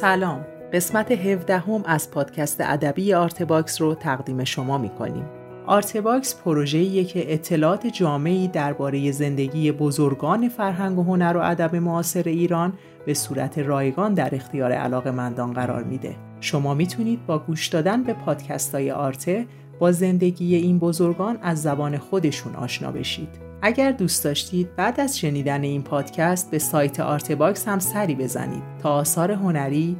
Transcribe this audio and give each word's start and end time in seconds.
سلام 0.00 0.44
قسمت 0.72 1.12
17 1.12 1.58
هم 1.58 1.82
از 1.86 2.10
پادکست 2.10 2.60
ادبی 2.60 3.14
آرتباکس 3.14 3.80
رو 3.80 3.94
تقدیم 3.94 4.44
شما 4.44 4.78
می 4.78 4.88
کنیم. 4.88 5.24
آرتباکس 5.66 6.34
پروژه‌ایه 6.44 7.04
که 7.04 7.34
اطلاعات 7.34 7.86
جامعی 7.86 8.48
درباره 8.48 9.10
زندگی 9.12 9.72
بزرگان 9.72 10.48
فرهنگ 10.48 10.98
و 10.98 11.02
هنر 11.02 11.36
و 11.36 11.40
ادب 11.40 11.76
معاصر 11.76 12.22
ایران 12.22 12.72
به 13.06 13.14
صورت 13.14 13.58
رایگان 13.58 14.14
در 14.14 14.34
اختیار 14.34 14.72
علاقه 14.72 15.10
مندان 15.10 15.52
قرار 15.52 15.82
میده. 15.82 16.16
شما 16.40 16.74
می‌تونید 16.74 17.26
با 17.26 17.38
گوش 17.38 17.68
دادن 17.68 18.02
به 18.02 18.12
پادکست 18.12 18.74
های 18.74 18.90
آرته 18.90 19.46
با 19.78 19.92
زندگی 19.92 20.54
این 20.54 20.78
بزرگان 20.78 21.38
از 21.42 21.62
زبان 21.62 21.98
خودشون 21.98 22.54
آشنا 22.54 22.92
بشید. 22.92 23.45
اگر 23.62 23.92
دوست 23.92 24.24
داشتید 24.24 24.76
بعد 24.76 25.00
از 25.00 25.18
شنیدن 25.18 25.62
این 25.62 25.82
پادکست 25.82 26.50
به 26.50 26.58
سایت 26.58 27.00
آرتباکس 27.00 27.68
هم 27.68 27.78
سری 27.78 28.14
بزنید 28.14 28.62
تا 28.82 28.90
آثار 28.90 29.32
هنری، 29.32 29.96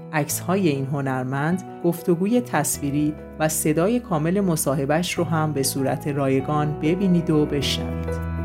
های 0.47 0.69
این 0.69 0.87
هنرمند، 0.87 1.81
گفتگوی 1.85 2.41
تصویری 2.41 3.15
و 3.39 3.49
صدای 3.49 4.01
کامل 4.01 4.41
مصاحبش 4.41 5.15
رو 5.15 5.25
هم 5.25 5.53
به 5.53 5.63
صورت 5.63 6.09
رایگان 6.09 6.81
ببینید 6.81 7.31
و 7.31 7.47
بشنوید. 7.47 8.37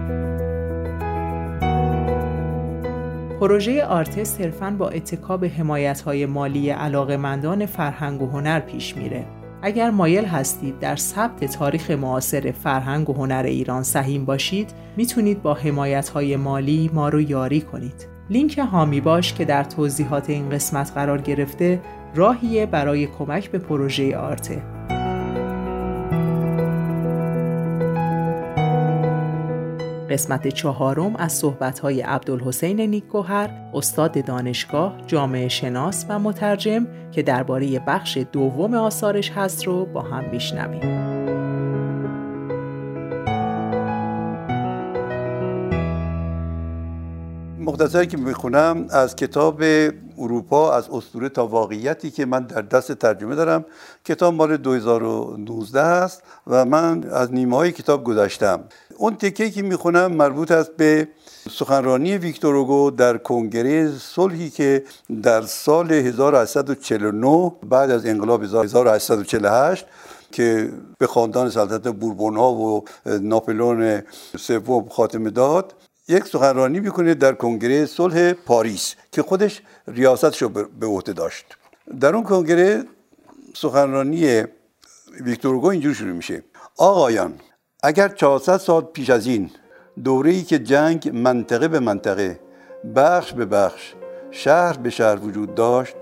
پروژه 3.40 3.86
آرته 3.86 4.24
صرفاً 4.24 4.76
با 4.78 4.90
اتکاب 4.90 5.46
حمایت 5.46 6.02
های 6.02 6.26
مالی 6.26 6.70
علاقمندان 6.70 7.66
فرهنگ 7.66 8.22
و 8.22 8.28
هنر 8.28 8.60
پیش 8.60 8.98
میره 8.98 9.41
اگر 9.62 9.90
مایل 9.90 10.26
هستید 10.26 10.80
در 10.80 10.96
ثبت 10.96 11.46
تاریخ 11.46 11.92
معاصر 11.92 12.52
فرهنگ 12.52 13.10
و 13.10 13.14
هنر 13.14 13.44
ایران 13.48 13.84
سهیم 13.84 14.26
باشید 14.26 14.70
می‌تونید 14.98 15.42
با 15.42 15.54
حمایت 15.54 16.10
های 16.10 16.36
مالی 16.36 16.90
ما 16.94 17.10
رو 17.10 17.22
یاری 17.22 17.62
کنید. 17.62 18.08
لینک 18.30 18.58
هامی 18.58 19.02
باش 19.02 19.34
که 19.34 19.46
در 19.46 19.64
توضیحات 19.64 20.30
این 20.30 20.50
قسمت 20.50 20.92
قرار 20.92 21.22
گرفته 21.22 21.82
راهیه 22.16 22.66
برای 22.66 23.08
کمک 23.08 23.52
به 23.52 23.58
پروژه 23.58 24.18
آرته. 24.18 24.62
قسمت 30.12 30.48
چهارم 30.48 31.16
از 31.16 31.34
صحبت‌های 31.34 32.02
عبدالحسین 32.02 32.82
نیکوهر 32.82 33.50
استاد 33.74 34.26
دانشگاه، 34.26 34.98
جامعه 35.08 35.48
شناس 35.48 36.06
و 36.10 36.20
مترجم 36.20 36.88
که 37.12 37.24
درباره 37.24 37.80
بخش 37.88 38.18
دوم 38.32 38.74
آثارش 38.74 39.32
هست 39.32 39.64
رو 39.64 39.86
با 39.86 40.02
هم 40.02 40.30
میشنویم. 40.32 41.02
مختصری 47.60 48.08
که 48.08 48.18
می‌خونم 48.18 48.86
از 48.90 49.16
کتاب 49.16 49.64
اروپا 50.22 50.74
از 50.74 50.90
اسطوره 50.90 51.30
تا 51.30 51.48
واقعیتی 51.48 52.12
که 52.12 52.26
من 52.26 52.44
در 52.44 52.62
دست 52.62 52.92
ترجمه 52.92 53.36
دارم 53.36 53.66
کتاب 54.06 54.34
مال 54.34 54.58
2019 54.58 55.82
است 55.82 56.24
و 56.48 56.66
من 56.66 57.04
از 57.04 57.34
نیمه 57.34 57.56
های 57.56 57.72
کتاب 57.72 58.04
گذاشتم 58.04 58.64
اون 58.98 59.16
تکه 59.16 59.50
که 59.50 59.62
می‌خونم 59.62 60.12
مربوط 60.12 60.52
است 60.52 60.78
به 60.78 61.08
سخنرانی 61.50 62.18
ویکتور 62.18 62.56
اوگو 62.56 62.92
در 62.92 63.18
کنگره 63.18 63.98
صلحی 63.98 64.50
که 64.50 64.84
در 65.24 65.42
سال 65.42 65.92
1849 65.92 67.52
بعد 67.70 67.92
از 67.92 68.06
انقلاب 68.06 68.44
1848 68.44 69.86
که 70.32 70.72
به 70.98 71.08
خاندان 71.08 71.50
سلطنت 71.50 71.88
بوربون 71.88 72.38
ها 72.38 72.54
و 72.54 72.84
ناپلون 73.06 74.02
سوم 74.38 74.90
خاتمه 74.90 75.30
داد. 75.30 75.74
یک 76.08 76.26
سخنرانی 76.26 76.80
می‌کنه 76.80 77.14
در 77.14 77.34
کنگره 77.34 77.86
صلح 77.86 78.34
پاریس 78.34 78.96
که 79.12 79.22
خودش 79.22 79.62
ریاستش 79.88 80.42
رو 80.42 80.50
به 80.50 80.86
عهده 80.86 81.14
داشت. 81.14 81.46
در 82.00 82.16
اون 82.16 82.24
کنگره 82.24 82.84
سخنرانی 83.54 84.44
ویکتور 85.22 85.72
اینجور 85.72 85.94
شروع 85.94 86.14
میشه. 86.14 86.44
آقایان 86.78 87.34
اگر 87.84 88.08
400 88.08 88.58
سال 88.58 88.82
پیش 88.82 89.10
از 89.10 89.28
این 89.28 89.52
دوره 90.04 90.32
ای 90.32 90.44
که 90.44 90.60
جنگ 90.60 91.10
منطقه 91.14 91.68
به 91.68 91.80
منطقه 91.80 92.40
بخش 92.96 93.34
به 93.34 93.46
بخش 93.46 93.94
شهر 94.32 94.78
به 94.78 94.90
شهر 94.90 95.20
وجود 95.20 95.56
داشت 95.56 95.96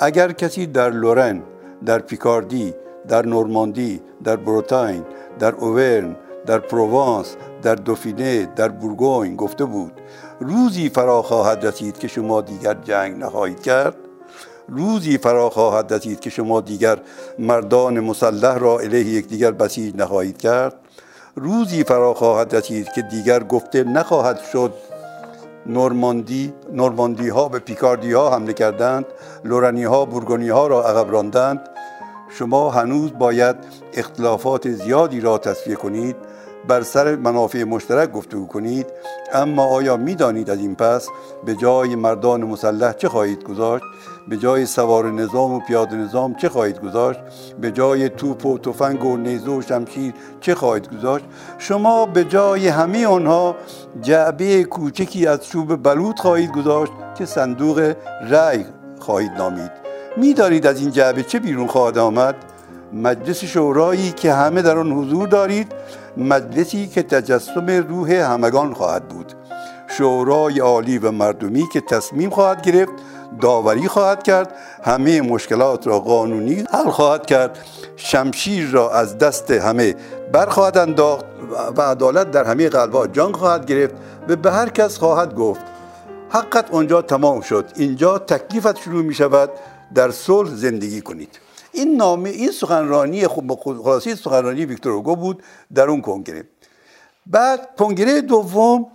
اگر 0.00 0.32
کسی 0.32 0.66
در 0.66 0.90
لورن 0.90 1.42
در 1.86 1.98
پیکاردی 1.98 2.74
در 3.08 3.26
نورماندی 3.26 4.00
در 4.24 4.36
بروتاین 4.36 5.04
در 5.38 5.54
اوورن 5.54 6.16
در 6.50 6.58
پروانس 6.58 7.36
در 7.62 7.74
دوفینه 7.74 8.48
در 8.56 8.68
بورگوین 8.68 9.36
گفته 9.36 9.64
بود 9.64 9.92
روزی 10.40 10.88
فرا 10.88 11.22
خواهد 11.22 11.66
رسید 11.66 11.98
که 11.98 12.08
شما 12.08 12.40
دیگر 12.40 12.74
جنگ 12.74 13.18
نخواهید 13.18 13.62
کرد. 13.62 13.94
روزی 14.68 15.18
فرا 15.18 15.50
خواهد 15.50 15.92
رسید 15.92 16.20
که 16.20 16.30
شما 16.30 16.60
دیگر 16.60 16.98
مردان 17.38 18.00
مسلح 18.00 18.58
را 18.58 18.78
علیه 18.78 19.04
یکدیگر 19.04 19.50
بسیج 19.50 19.96
نخواهید 19.96 20.38
کرد. 20.38 20.74
روزی 21.36 21.84
فرا 21.84 22.14
خواهد 22.14 22.56
رسید 22.56 22.92
که 22.92 23.02
دیگر 23.02 23.42
گفته 23.42 23.84
نخواهد 23.84 24.40
شد. 24.52 24.74
نورماندی 25.66 26.52
نورماندی 26.72 27.28
ها 27.28 27.48
به 27.48 27.58
پیکاردی 27.58 28.12
ها 28.12 28.34
حمله 28.34 28.52
کردند. 28.52 29.06
لورنی 29.44 29.84
ها 29.84 30.04
بورگونی 30.04 30.48
ها 30.48 30.66
را 30.66 30.88
عقب 30.88 31.12
راندند. 31.12 31.60
شما 32.38 32.70
هنوز 32.70 33.10
باید 33.18 33.56
اختلافات 33.94 34.68
زیادی 34.68 35.20
را 35.20 35.38
تصفیه 35.38 35.74
کنید. 35.74 36.16
بر 36.68 36.82
سر 36.82 37.16
منافع 37.16 37.64
مشترک 37.64 38.12
گفتگو 38.12 38.46
کنید 38.46 38.86
اما 39.32 39.64
آیا 39.64 39.96
می‌دانید 39.96 40.50
از 40.50 40.58
این 40.58 40.74
پس 40.74 41.08
به 41.44 41.54
جای 41.54 41.94
مردان 41.96 42.44
مسلح 42.44 42.92
چه 42.92 43.08
خواهید 43.08 43.44
گذاشت؟ 43.44 43.84
به 44.28 44.36
جای 44.36 44.66
سوار 44.66 45.10
نظام 45.10 45.52
و 45.52 45.60
پیاده 45.60 45.96
نظام 45.96 46.34
چه 46.34 46.48
خواهید 46.48 46.80
گذاشت؟ 46.80 47.20
به 47.60 47.70
جای 47.70 48.08
توپ 48.08 48.46
و 48.46 48.58
تفنگ 48.58 49.04
و 49.04 49.16
نیزه 49.16 49.50
و 49.50 49.62
شمشیر 49.62 50.14
چه 50.40 50.54
خواهید 50.54 50.88
گذاشت؟ 50.88 51.24
شما 51.58 52.06
به 52.06 52.24
جای 52.24 52.68
همه 52.68 53.06
آنها 53.06 53.56
جعبه 54.02 54.64
کوچکی 54.64 55.26
از 55.26 55.46
چوب 55.46 55.82
بلوط 55.82 56.18
خواهید 56.18 56.52
گذاشت 56.52 56.92
که 57.18 57.26
صندوق 57.26 57.94
رأی 58.28 58.64
خواهید 58.98 59.32
نامید. 59.32 59.70
می‌دانید 60.16 60.66
از 60.66 60.80
این 60.80 60.90
جعبه 60.90 61.22
چه 61.22 61.38
بیرون 61.38 61.66
خواهد 61.66 61.98
آمد؟ 61.98 62.34
مجلس 62.92 63.44
شورایی 63.44 64.12
که 64.12 64.32
همه 64.32 64.62
در 64.62 64.78
آن 64.78 64.92
حضور 64.92 65.28
دارید 65.28 65.72
مجلسی 66.16 66.86
که 66.86 67.02
تجسم 67.02 67.66
روح 67.70 68.12
همگان 68.12 68.74
خواهد 68.74 69.08
بود. 69.08 69.32
شورای 69.88 70.58
عالی 70.58 70.98
و 70.98 71.10
مردمی 71.10 71.68
که 71.72 71.80
تصمیم 71.80 72.30
خواهد 72.30 72.62
گرفت 72.62 72.92
داوری 73.40 73.88
خواهد 73.88 74.22
کرد 74.22 74.54
همه 74.82 75.20
مشکلات 75.20 75.86
را 75.86 76.00
قانونی 76.00 76.64
حل 76.70 76.90
خواهد 76.90 77.26
کرد. 77.26 77.58
شمشیر 77.96 78.70
را 78.70 78.92
از 78.92 79.18
دست 79.18 79.50
همه 79.50 79.94
برخواهد 80.32 80.78
انداخت 80.78 81.24
و 81.76 81.82
عدالت 81.82 82.30
در 82.30 82.44
همه 82.44 82.68
قلبها 82.68 83.06
جان 83.06 83.32
خواهد 83.32 83.66
گرفت 83.66 83.94
و 84.28 84.36
به 84.36 84.52
هر 84.52 84.68
کس 84.68 84.98
خواهد 84.98 85.34
گفت. 85.34 85.60
حقت 86.30 86.74
آنجا 86.74 87.02
تمام 87.02 87.40
شد. 87.40 87.64
اینجا 87.76 88.18
تکلیفت 88.18 88.76
شروع 88.76 89.02
می 89.02 89.14
شود 89.14 89.50
در 89.94 90.10
صلح 90.10 90.50
زندگی 90.54 91.00
کنید. 91.00 91.38
این 91.72 91.96
نامه 91.96 92.30
این 92.30 92.50
سخنرانی 92.50 93.26
خلاصی 93.84 94.14
سخنرانی 94.14 94.64
ویکتور 94.64 94.92
اوگو 94.92 95.16
بود 95.16 95.42
در 95.74 95.90
اون 95.90 96.00
کنگره. 96.00 96.44
بعد 97.26 97.68
کنگره 97.78 98.20
دوم 98.20 98.86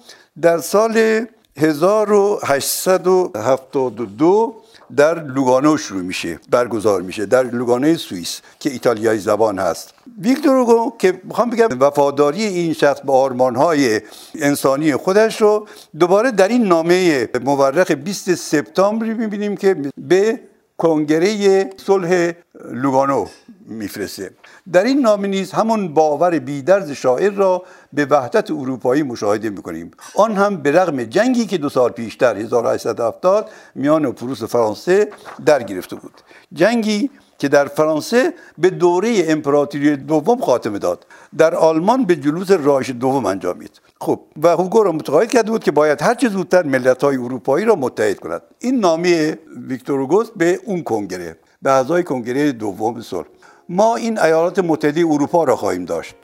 در 0.42 0.58
سال 0.58 1.26
1872 1.58 4.56
در 4.96 5.24
لوگانو 5.24 5.78
شروع 5.78 6.02
میشه 6.02 6.40
برگزار 6.50 7.02
میشه 7.02 7.26
در 7.26 7.44
لوگانو 7.44 7.96
سوئیس 7.96 8.42
که 8.60 8.70
ایتالیایی 8.70 9.20
زبان 9.20 9.60
هست. 9.60 9.94
ویکتور 10.22 10.56
اوگو 10.56 10.94
که 11.00 11.22
می‌خوام 11.24 11.50
بگم 11.50 11.68
وفاداری 11.80 12.44
این 12.44 12.74
شخص 12.74 13.02
به 13.02 13.14
آرمانهای 13.14 14.02
انسانی 14.36 14.96
خودش 14.96 15.42
رو 15.42 15.68
دوباره 16.00 16.32
در 16.32 16.48
این 16.48 16.64
نامه 16.64 17.30
مورخ 17.44 17.92
20 17.92 18.36
سپتامبر 18.36 19.14
می‌بینیم 19.14 19.58
که 19.58 19.76
به 19.98 20.40
کنگره 20.78 21.70
صلح 21.78 22.32
لوگانو 22.72 23.26
میفرسته. 23.66 24.32
در 24.72 24.84
این 24.84 25.00
نامه 25.00 25.28
نیز 25.28 25.52
همون 25.52 25.94
باور 25.94 26.40
بیدرز 26.40 26.92
شاعر 26.92 27.30
را 27.30 27.64
به 27.94 28.06
وحدت 28.06 28.52
اروپایی 28.52 29.04
مشاهده 29.04 29.50
می‌کنیم. 29.50 29.92
آن 30.16 30.36
هم 30.36 30.58
به 30.58 30.72
رغم 30.72 31.04
جنگی 31.04 31.46
که 31.46 31.58
دو 31.58 31.70
سال 31.70 31.90
پیشتر 31.90 32.38
1870 32.38 33.50
میان 33.76 34.12
پروس 34.12 34.42
و 34.42 34.48
فرانسه 34.48 35.10
در 35.46 35.64
گرفته 35.64 35.96
بود. 35.96 36.14
جنگی 36.54 37.10
که 37.38 37.48
در 37.48 37.66
فرانسه 37.66 38.34
به 38.58 38.70
دوره 38.70 39.26
امپراتوری 39.28 39.96
دوم 39.98 40.42
خاتمه 40.42 40.80
داد. 40.80 41.06
در 41.38 41.56
آلمان 41.56 42.06
به 42.06 42.16
جلوس 42.16 42.52
رایش 42.52 42.90
دوم 42.90 43.26
انجامید 43.26 43.82
خب 44.02 44.20
و 44.44 44.48
هوگو 44.48 44.84
را 44.84 44.92
متقاعد 44.92 45.30
کرده 45.30 45.52
بود 45.52 45.64
که 45.64 45.72
باید 45.72 46.02
هر 46.02 46.14
چه 46.14 46.30
زودتر 46.30 46.64
ملت 46.64 47.04
های 47.04 47.18
اروپایی 47.18 47.66
را 47.66 47.76
متحد 47.76 48.20
کند. 48.20 48.42
این 48.60 48.80
نامه 48.80 49.40
ویکتور 49.68 50.00
اوگوست 50.00 50.32
به 50.36 50.60
اون 50.66 50.84
کنگره 50.84 51.38
به 51.62 51.72
اعضای 51.72 52.04
کنگره 52.04 52.52
دوم 52.52 53.02
صلح. 53.02 53.28
ما 53.70 53.96
این 53.96 54.20
ایالات 54.20 54.60
متحده 54.60 55.02
اروپا 55.02 55.44
را 55.44 55.56
خواهیم 55.56 55.86
داشت 55.86 56.16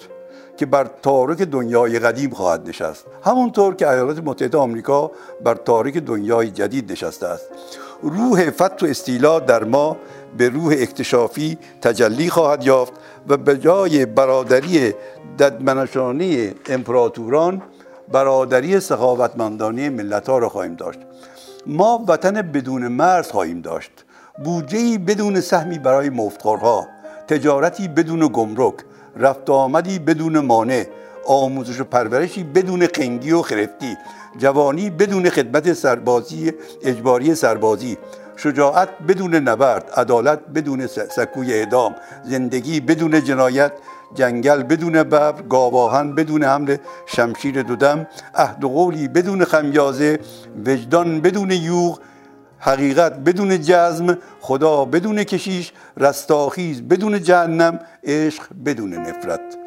که 0.57 0.65
بر 0.65 0.89
تارک 1.01 1.41
دنیای 1.41 1.99
قدیم 1.99 2.29
خواهد 2.29 2.69
نشست. 2.69 3.05
همونطور 3.23 3.75
که 3.75 3.89
ایالات 3.89 4.19
متحده 4.23 4.57
آمریکا 4.57 5.11
بر 5.43 5.55
تارک 5.55 5.97
دنیای 5.97 6.51
جدید 6.51 6.91
نشسته 6.91 7.27
است. 7.27 7.49
روح 8.01 8.49
فت 8.49 8.83
و 8.83 8.85
استیلا 8.85 9.39
در 9.39 9.63
ما 9.63 9.97
به 10.37 10.49
روح 10.49 10.75
اکتشافی 10.79 11.57
تجلی 11.81 12.29
خواهد 12.29 12.63
یافت 12.63 12.93
و 13.27 13.37
به 13.37 13.57
جای 13.57 14.05
برادری 14.05 14.93
ددمنشانی 15.39 16.51
امپراتوران 16.69 17.61
برادری 18.11 18.79
سخاوتمندانه 18.79 19.89
ملت 19.89 20.29
ها 20.29 20.37
را 20.37 20.49
خواهیم 20.49 20.75
داشت. 20.75 20.99
ما 21.65 22.05
وطن 22.07 22.41
بدون 22.41 22.87
مرز 22.87 23.31
خواهیم 23.31 23.61
داشت. 23.61 23.91
بودجه 24.43 24.97
بدون 24.97 25.41
سهمی 25.41 25.79
برای 25.79 26.09
مفتخارها 26.09 26.87
تجارتی 27.27 27.87
بدون 27.87 28.29
گمرک 28.33 28.73
رفت 29.17 29.49
آمدی 29.49 29.99
بدون 29.99 30.39
مانع 30.39 30.85
آموزش 31.25 31.79
و 31.79 31.83
پرورشی 31.83 32.43
بدون 32.43 32.87
قنگی 32.87 33.31
و 33.31 33.41
خرفتی 33.41 33.97
جوانی 34.37 34.89
بدون 34.89 35.29
خدمت 35.29 35.73
سربازی 35.73 36.53
اجباری 36.83 37.35
سربازی 37.35 37.97
شجاعت 38.43 38.89
بدون 39.07 39.35
نبرد 39.35 39.91
عدالت 39.95 40.39
بدون 40.55 40.87
سکوی 40.87 41.53
اعدام 41.53 41.95
زندگی 42.23 42.79
بدون 42.79 43.23
جنایت 43.23 43.71
جنگل 44.15 44.63
بدون 44.63 45.03
ببر 45.03 45.41
گاواهن 45.49 46.15
بدون 46.15 46.43
حمل 46.43 46.77
شمشیر 47.05 47.61
دودم 47.61 48.07
عهد 48.35 48.63
و 48.63 48.69
قولی 48.69 49.07
بدون 49.07 49.45
خمیازه 49.45 50.19
وجدان 50.65 51.21
بدون 51.21 51.51
یوغ 51.51 51.99
حقیقت 52.59 53.19
بدون 53.19 53.61
جزم 53.61 54.17
خدا 54.41 54.85
بدون 54.85 55.23
کشیش 55.23 55.73
رستاخیز 55.97 56.81
بدون 56.81 57.23
جهنم 57.23 57.79
عشق 58.03 58.43
بدون 58.65 58.93
نفرت. 58.93 59.60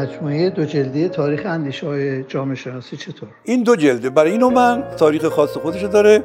مجموعه 0.00 0.50
دو 0.50 0.64
جلدی 0.64 1.08
تاریخ 1.08 1.42
اندیشه 1.44 1.86
های 1.86 2.24
جامعه 2.24 2.54
شناسی 2.54 2.96
چطور؟ 2.96 3.28
این 3.44 3.62
دو 3.62 3.76
جلده 3.76 4.10
برای 4.10 4.30
اینو 4.30 4.50
من 4.50 4.84
تاریخ 4.96 5.24
خاص 5.24 5.56
خودشو 5.56 5.86
داره. 5.86 6.24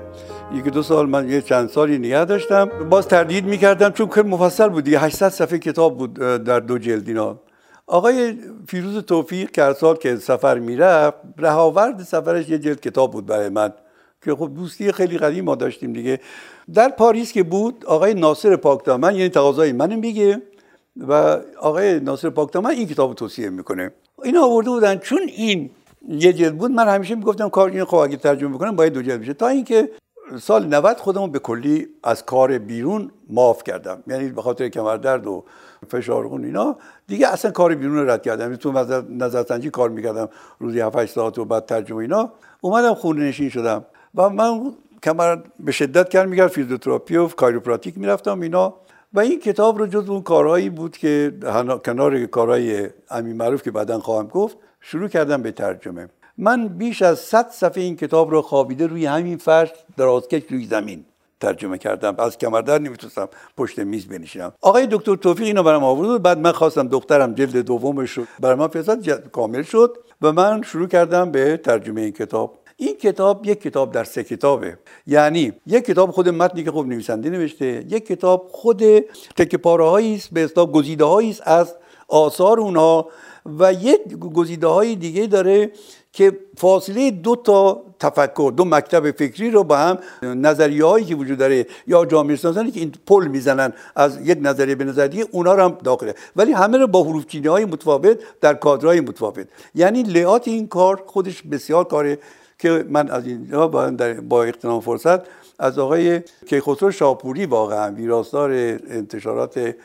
یکی 0.54 0.70
دو 0.70 0.84
سال 0.84 1.10
من 1.10 1.30
یه 1.30 1.42
چند 1.42 1.70
سالی 1.70 1.98
نگه 1.98 2.26
داشتم. 2.26 2.66
باز 2.90 3.08
تردید 3.08 3.46
می‌کردم 3.46 3.90
چون 3.90 4.10
که 4.10 4.24
مفصل 4.24 4.70
بود 4.70 4.84
دیگه. 4.84 5.00
800 5.00 5.30
صفحه 5.30 5.60
کتاب 5.60 5.98
بود 5.98 6.14
در 6.44 6.60
دو 6.60 6.78
جلد 6.78 7.08
اینا. 7.08 7.40
آقای 7.88 8.38
فیروز 8.68 8.98
توفیق 8.98 9.52
که 9.52 9.74
سال 9.74 9.96
که 9.96 10.16
سفر 10.16 10.60
می‌رفت 10.60 11.18
رهاورد 11.38 12.02
سفرش 12.02 12.50
یه 12.50 12.60
جلد 12.60 12.82
کتاب 12.82 13.12
بود 13.12 13.26
برای 13.26 13.50
من. 13.50 13.74
که 14.26 14.36
خب 14.36 14.52
دوستی 14.56 14.92
خیلی 14.92 15.18
قدیم 15.18 15.46
ما 15.46 15.56
داشتیم 15.56 15.94
دیگه. 15.94 16.20
در 16.74 16.90
پاریس 16.90 17.32
که 17.32 17.44
بود 17.44 17.86
آقای 17.86 18.14
ناصر 18.14 18.56
پاکدامن 18.56 19.16
یعنی 19.16 19.30
تقاضای 19.30 19.72
من 19.72 19.96
میگه. 19.96 20.42
و 20.98 21.38
آقای 21.60 22.00
ناصر 22.00 22.30
پاکدامن 22.30 22.70
این 22.70 22.88
کتاب 22.88 23.14
توصیه 23.14 23.50
می‌کنه. 23.50 23.92
اینا 24.24 24.46
آورده 24.46 24.70
بودن. 24.70 24.98
چون 24.98 25.22
این 25.22 25.70
یه 26.10 26.34
جلد 26.34 26.58
بود 26.58 26.72
من 26.72 26.88
همیشه 26.88 27.16
می‌گفتم 27.16 27.50
کار 27.50 27.70
این 27.70 27.86
خب 27.86 27.96
اگه 27.96 28.18
ترجمه 28.18 28.56
بکنم 28.56 28.76
باید 28.76 28.94
دو 28.94 29.02
جلد 29.02 29.22
بشه. 29.22 29.34
تا 29.34 29.48
اینکه 29.48 29.90
سال 30.42 30.66
90 30.66 30.98
خودمو 30.98 31.28
به 31.28 31.40
کلی 31.40 31.88
از 32.04 32.26
کار 32.26 32.58
بیرون 32.58 33.12
معاف 33.30 33.64
کردم. 33.64 34.04
یعنی 34.08 34.30
به 34.30 34.42
خاطر 34.42 34.70
کمردرد 34.70 35.28
و 35.28 35.44
فشار 35.88 36.26
اینا. 36.34 36.78
دیگه 37.08 37.28
اصلا 37.28 37.52
کار 37.52 37.76
بیرون 37.76 37.98
رو 37.98 38.10
رد 38.10 38.22
کردم. 38.22 38.56
تو 38.56 38.72
نظرسنجی 39.10 39.70
کار 39.70 39.90
می‌کردم. 39.90 40.30
روزی 40.60 40.80
7 40.80 41.06
ساعت 41.06 41.38
و 41.38 41.46
بعد 41.46 41.66
ترجمه 41.66 41.98
اینا. 41.98 42.32
اومدم 42.62 42.94
خونه 42.94 43.24
نشین 43.24 43.50
شدم. 43.50 43.86
و 44.16 44.30
من 44.30 44.74
کمر 45.04 45.38
به 45.60 45.72
شدت 45.72 46.16
کار 46.16 46.26
می‌کرد. 46.26 46.48
فیزیوتراپی 46.48 47.16
و 47.18 47.28
کایروپراتیک 47.28 47.98
می‌رفتم 47.98 48.40
اینا. 48.40 48.74
و 49.16 49.20
این 49.20 49.40
کتاب 49.40 49.78
رو 49.78 49.88
جز 49.88 50.10
اون 50.10 50.22
کارهایی 50.22 50.70
بود 50.70 50.98
که 50.98 51.34
کنار 51.86 52.26
کارهای 52.26 52.90
امین 53.10 53.36
معروف 53.36 53.64
که 53.64 53.72
بعدا 53.72 54.00
خواهم 54.00 54.28
گفت 54.28 54.58
شروع 54.82 55.08
کردم 55.08 55.42
به 55.42 55.52
ترجمه. 55.52 56.10
من 56.38 56.68
بیش 56.68 57.02
از 57.02 57.20
100 57.20 57.50
صفحه 57.50 57.84
این 57.84 57.96
کتاب 57.96 58.32
رو 58.32 58.42
خوابیده 58.42 58.88
روی 58.88 59.06
همین 59.06 59.38
فرش 59.38 59.70
درازکش 59.98 60.42
روی 60.50 60.66
زمین 60.66 61.06
ترجمه 61.40 61.78
کردم. 61.78 62.16
از 62.20 62.38
کمردر 62.38 62.80
نمی‌تونستم 62.80 63.30
پشت 63.58 63.80
میز 63.80 64.08
بنشینم. 64.08 64.54
آقای 64.62 64.88
دکتر 64.92 65.16
توفیق 65.16 65.48
اینو 65.48 65.64
برام 65.64 65.84
آورد 65.84 66.22
بعد 66.22 66.40
من 66.40 66.52
خواستم 66.52 66.88
دخترم 66.88 67.34
جلد 67.34 67.58
دومش 67.58 68.12
رو 68.12 68.24
برای 68.40 68.56
من 68.56 68.68
فرستاد 68.68 69.30
کامل 69.32 69.62
شد 69.62 69.98
و 70.22 70.32
من 70.32 70.62
شروع 70.62 70.88
کردم 70.88 71.32
به 71.32 71.58
ترجمه 71.58 72.02
این 72.02 72.12
کتاب. 72.12 72.60
این 72.78 72.98
کتاب 72.98 73.46
یک 73.46 73.62
کتاب 73.62 73.92
در 73.92 74.04
سه 74.04 74.24
کتابه. 74.24 74.78
یعنی 75.08 75.54
یک 75.68 75.86
کتاب 75.86 76.12
خود 76.12 76.30
متنی 76.30 76.64
که 76.64 76.72
خوب 76.72 76.88
نویسنده 76.88 77.30
نوشته 77.30 77.86
یک 77.90 78.08
کتاب 78.08 78.48
خود 78.52 78.84
تکه 79.36 79.58
پاره 79.58 80.16
است 80.16 80.30
به 80.34 80.44
اصطلاح 80.44 80.66
گزیده 80.66 81.06
است 81.06 81.42
از 81.46 81.76
آثار 82.08 82.60
اونها 82.60 83.10
و 83.60 83.74
یک 83.74 84.20
گزیده 84.20 84.68
های 84.68 84.96
دیگه 84.96 85.28
داره 85.28 85.72
که 86.14 86.40
فاصله 86.58 87.12
دو 87.12 87.36
تا 87.36 87.84
تفکر 88.00 88.54
دو 88.58 88.66
مکتب 88.66 89.12
فکری 89.12 89.52
رو 89.52 89.64
با 89.64 89.78
هم 89.78 89.98
نظریه 90.24 90.86
هایی 90.86 91.06
که 91.06 91.16
وجود 91.16 91.38
داره 91.38 91.66
یا 91.88 92.06
جامعه 92.06 92.36
شناسانی 92.36 92.72
که 92.72 92.80
این 92.80 92.94
پل 93.08 93.28
می‌زنن 93.28 93.74
از 93.96 94.28
یک 94.28 94.38
نظریه 94.42 94.76
به 94.76 94.84
نظریه 94.84 95.26
اونا 95.32 95.54
رو 95.56 95.64
هم 95.64 95.78
داخله. 95.84 96.16
ولی 96.36 96.52
همه 96.52 96.78
رو 96.78 96.88
با 96.88 97.04
حروف 97.04 97.36
های 97.46 97.66
متفاوت 97.66 98.20
در 98.42 98.54
کادرهای 98.54 99.02
متفاوت. 99.02 99.48
یعنی 99.76 100.04
لعات 100.04 100.48
این 100.48 100.68
کار 100.68 101.04
خودش 101.06 101.42
بسیار 101.42 101.84
کاره. 101.84 102.20
که 102.60 102.86
من 102.90 103.10
از 103.10 103.28
اینجا 103.28 103.68
با, 104.30 104.44
اقتنام 104.44 104.80
فرصت 104.80 105.20
از 105.60 105.80
آقای 105.80 106.22
کیخسرو 106.48 106.92
شاپوری 106.92 107.46
واقعا 107.46 107.92
ویراستار 107.92 108.52
انتشارات 108.90 109.76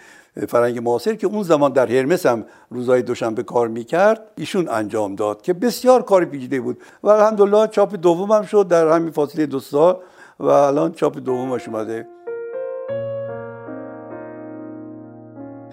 فرنگ 0.48 0.78
معاصر 0.78 1.14
که 1.14 1.26
اون 1.26 1.42
زمان 1.42 1.72
در 1.72 1.86
هرمس 1.86 2.26
هم 2.26 2.44
روزهای 2.70 3.02
دوشنبه 3.02 3.42
کار 3.42 3.68
می‌کرد 3.68 4.30
ایشون 4.36 4.68
انجام 4.68 5.14
داد 5.14 5.42
که 5.42 5.52
بسیار 5.52 6.02
کار 6.02 6.24
پیچیده 6.24 6.60
بود 6.60 6.78
و 7.02 7.08
الحمدلله 7.08 7.66
چاپ 7.66 7.94
دوم 7.94 8.32
هم 8.32 8.42
شد 8.42 8.68
در 8.68 8.88
همین 8.88 9.10
فاصله 9.10 9.46
دو 9.46 9.60
سال 9.60 9.96
و 10.40 10.46
الان 10.46 10.92
چاپ 10.92 11.18
دومش 11.18 11.68
اومده. 11.68 12.06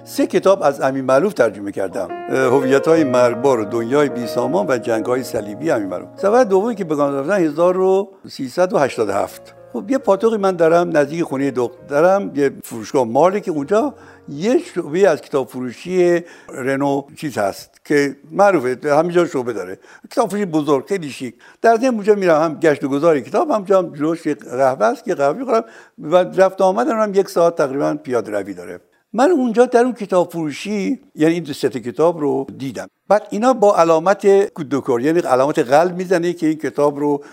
سه 0.08 0.28
کتاب 0.28 0.64
از 0.64 0.82
امین 0.82 1.06
معروف 1.06 1.34
ترجمه 1.34 1.72
کردم. 1.72 2.08
هویت 2.30 2.88
های 2.88 3.04
مرگبار 3.04 3.64
دنیای 3.64 4.10
بی 4.10 4.28
سامان 4.28 4.66
و 4.70 4.78
جنگ 4.78 5.06
های 5.06 5.24
صلیبی 5.24 5.72
امین 5.72 5.90
معروف 5.90 6.10
سفر 6.16 6.44
دومی 6.44 6.76
که 6.76 6.84
بگم 6.84 7.16
رفتن 7.16 7.32
1387 7.32 9.54
خب 9.74 9.92
یه 9.92 9.98
پاتوقی 9.98 10.38
من 10.38 10.56
دارم 10.56 10.98
نزدیک 10.98 11.24
خونه 11.24 11.52
دخترم 11.52 12.32
یه 12.36 12.52
فروشگاه 12.64 13.04
مالی 13.04 13.42
که 13.42 13.52
اونجا. 13.52 13.94
یه 14.30 14.58
شعبه 14.58 15.10
از 15.10 15.22
کتاب 15.22 15.48
فروشی 15.48 16.24
رنو 16.50 17.04
چیز 17.16 17.38
هست 17.38 17.86
که 17.86 18.16
معروفه 18.32 18.96
همینجا 18.96 19.26
شعبه 19.26 19.54
داره. 19.54 19.80
کتاب 20.12 20.30
فروشی 20.30 20.46
بزرگ 20.46 20.88
خیلی 20.88 21.10
شیک. 21.10 21.36
در 21.62 21.76
ضمن 21.76 21.88
اونجا 21.88 22.16
میرم 22.16 22.42
هم 22.42 22.60
گشت 22.60 22.84
و 22.84 22.88
گذاری 22.88 23.22
کتاب 23.22 23.52
هم 23.52 23.64
جام 23.64 23.94
جلوش 23.94 24.28
قهوه 24.28 24.86
است 24.86 25.04
که 25.04 25.16
قهوه 25.16 25.38
می‌خورم. 25.38 25.64
و 26.00 26.16
رفت 26.16 26.62
آمدن 26.62 27.00
هم 27.00 27.14
یک 27.14 27.30
ساعت 27.30 27.56
تقریبا 27.56 27.98
پیاده 28.04 28.32
روی 28.32 28.54
داره. 28.54 28.80
من 29.14 29.32
اونجا 29.32 29.66
در 29.66 29.80
اون 29.80 29.94
کتاب 29.94 30.32
فروشی 30.32 31.00
یعنی 31.16 31.34
این 31.34 31.46
ست 31.46 31.66
کتاب 31.66 32.20
رو 32.20 32.48
دیدم. 32.58 32.88
بعد 33.08 33.28
اینا 33.30 33.54
با 33.54 33.76
علامت 33.76 34.54
کودکور 34.54 35.02
یعنی 35.02 35.20
علامت 35.20 35.60
قلب 35.60 35.96
می‌زنه 35.96 36.34
که 36.34 36.48
این 36.48 36.58
کتاب 36.58 37.00
رو 37.00 37.24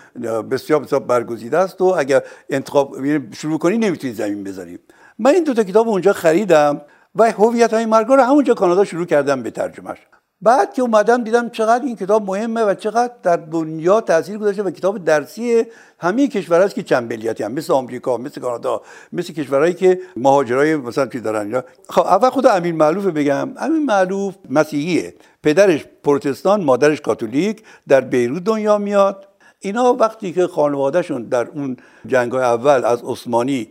بسیار 0.51 0.83
بسیار 0.83 1.01
برگزیده 1.01 1.57
است 1.57 1.81
و 1.81 1.85
اگر 1.85 2.21
انتخاب 2.49 3.05
یعنی 3.05 3.27
شروع 3.33 3.59
کنی 3.59 3.77
نمی‌تونی 3.77 4.13
زمین 4.13 4.43
بذاری 4.43 4.79
من 5.19 5.31
این 5.31 5.43
دو 5.43 5.53
تا 5.53 5.63
کتاب 5.63 5.87
اونجا 5.87 6.13
خریدم 6.13 6.81
و 7.15 7.31
هویت 7.31 7.73
های 7.73 7.85
مرگا 7.85 8.15
رو 8.15 8.23
همونجا 8.23 8.53
کانادا 8.53 8.83
شروع 8.83 9.05
کردم 9.05 9.43
به 9.43 9.51
ترجمهش 9.51 9.97
بعد 10.45 10.73
که 10.73 10.81
اومدم 10.81 11.23
دیدم 11.23 11.49
چقدر 11.49 11.85
این 11.85 11.95
کتاب 11.95 12.25
مهمه 12.25 12.63
و 12.63 12.73
چقدر 12.73 13.13
در 13.23 13.35
دنیا 13.35 14.01
تاثیر 14.01 14.37
گذاشته 14.37 14.63
و 14.63 14.71
کتاب 14.71 15.03
درسی 15.03 15.63
همه 15.99 16.27
کشورهایی 16.27 16.69
که 16.69 16.83
چنبلیتی 16.83 17.43
هم. 17.43 17.51
مثل 17.51 17.73
آمریکا 17.73 18.17
مثل 18.17 18.41
کانادا 18.41 18.81
مثل 19.13 19.33
کشورهایی 19.33 19.73
که 19.73 19.99
مهاجرای 20.15 20.75
مثلا 20.75 21.07
چی 21.07 21.19
دارن. 21.19 21.63
خب 21.89 22.01
اول 22.01 22.29
خود 22.29 22.45
امین 22.47 22.75
معلوف 22.75 23.05
بگم. 23.05 23.49
امین 23.57 23.85
معلوف 23.85 24.35
مسیحیه. 24.49 25.13
پدرش 25.43 25.85
پروتستان 26.03 26.63
مادرش 26.63 27.01
کاتولیک. 27.01 27.63
در 27.87 28.01
بیروت 28.01 28.43
دنیا 28.43 28.77
میاد. 28.77 29.27
اینا 29.59 29.93
وقتی 29.93 30.33
که 30.33 30.47
خانوادهشون 30.47 31.23
در 31.23 31.47
اون 31.47 31.77
جنگ 32.07 32.35
اول 32.35 32.85
از 32.85 33.03
عثمانی 33.03 33.67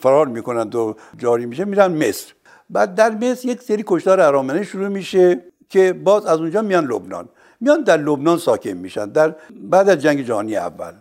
فرار 0.00 0.26
می‌کنند 0.26 0.74
و 0.74 0.96
جاری 1.16 1.46
میشه 1.46 1.64
میرن 1.64 1.92
مصر. 1.92 2.32
بعد 2.70 2.94
در 2.94 3.10
مصر 3.10 3.48
یک 3.48 3.62
سری 3.62 3.84
کشتار 3.86 4.20
ارامنه 4.20 4.62
شروع 4.62 4.88
میشه 4.88 5.44
که 5.68 5.92
باز 5.92 6.26
از 6.26 6.38
اونجا 6.38 6.62
میان 6.62 6.84
لبنان. 6.84 7.28
میان 7.60 7.82
در 7.82 7.96
لبنان 7.96 8.38
ساکن 8.38 8.70
میشن 8.70 9.08
در 9.08 9.34
بعد 9.60 9.88
از 9.88 9.98
جنگ 9.98 10.22
جهانی 10.22 10.56
اول. 10.56 10.92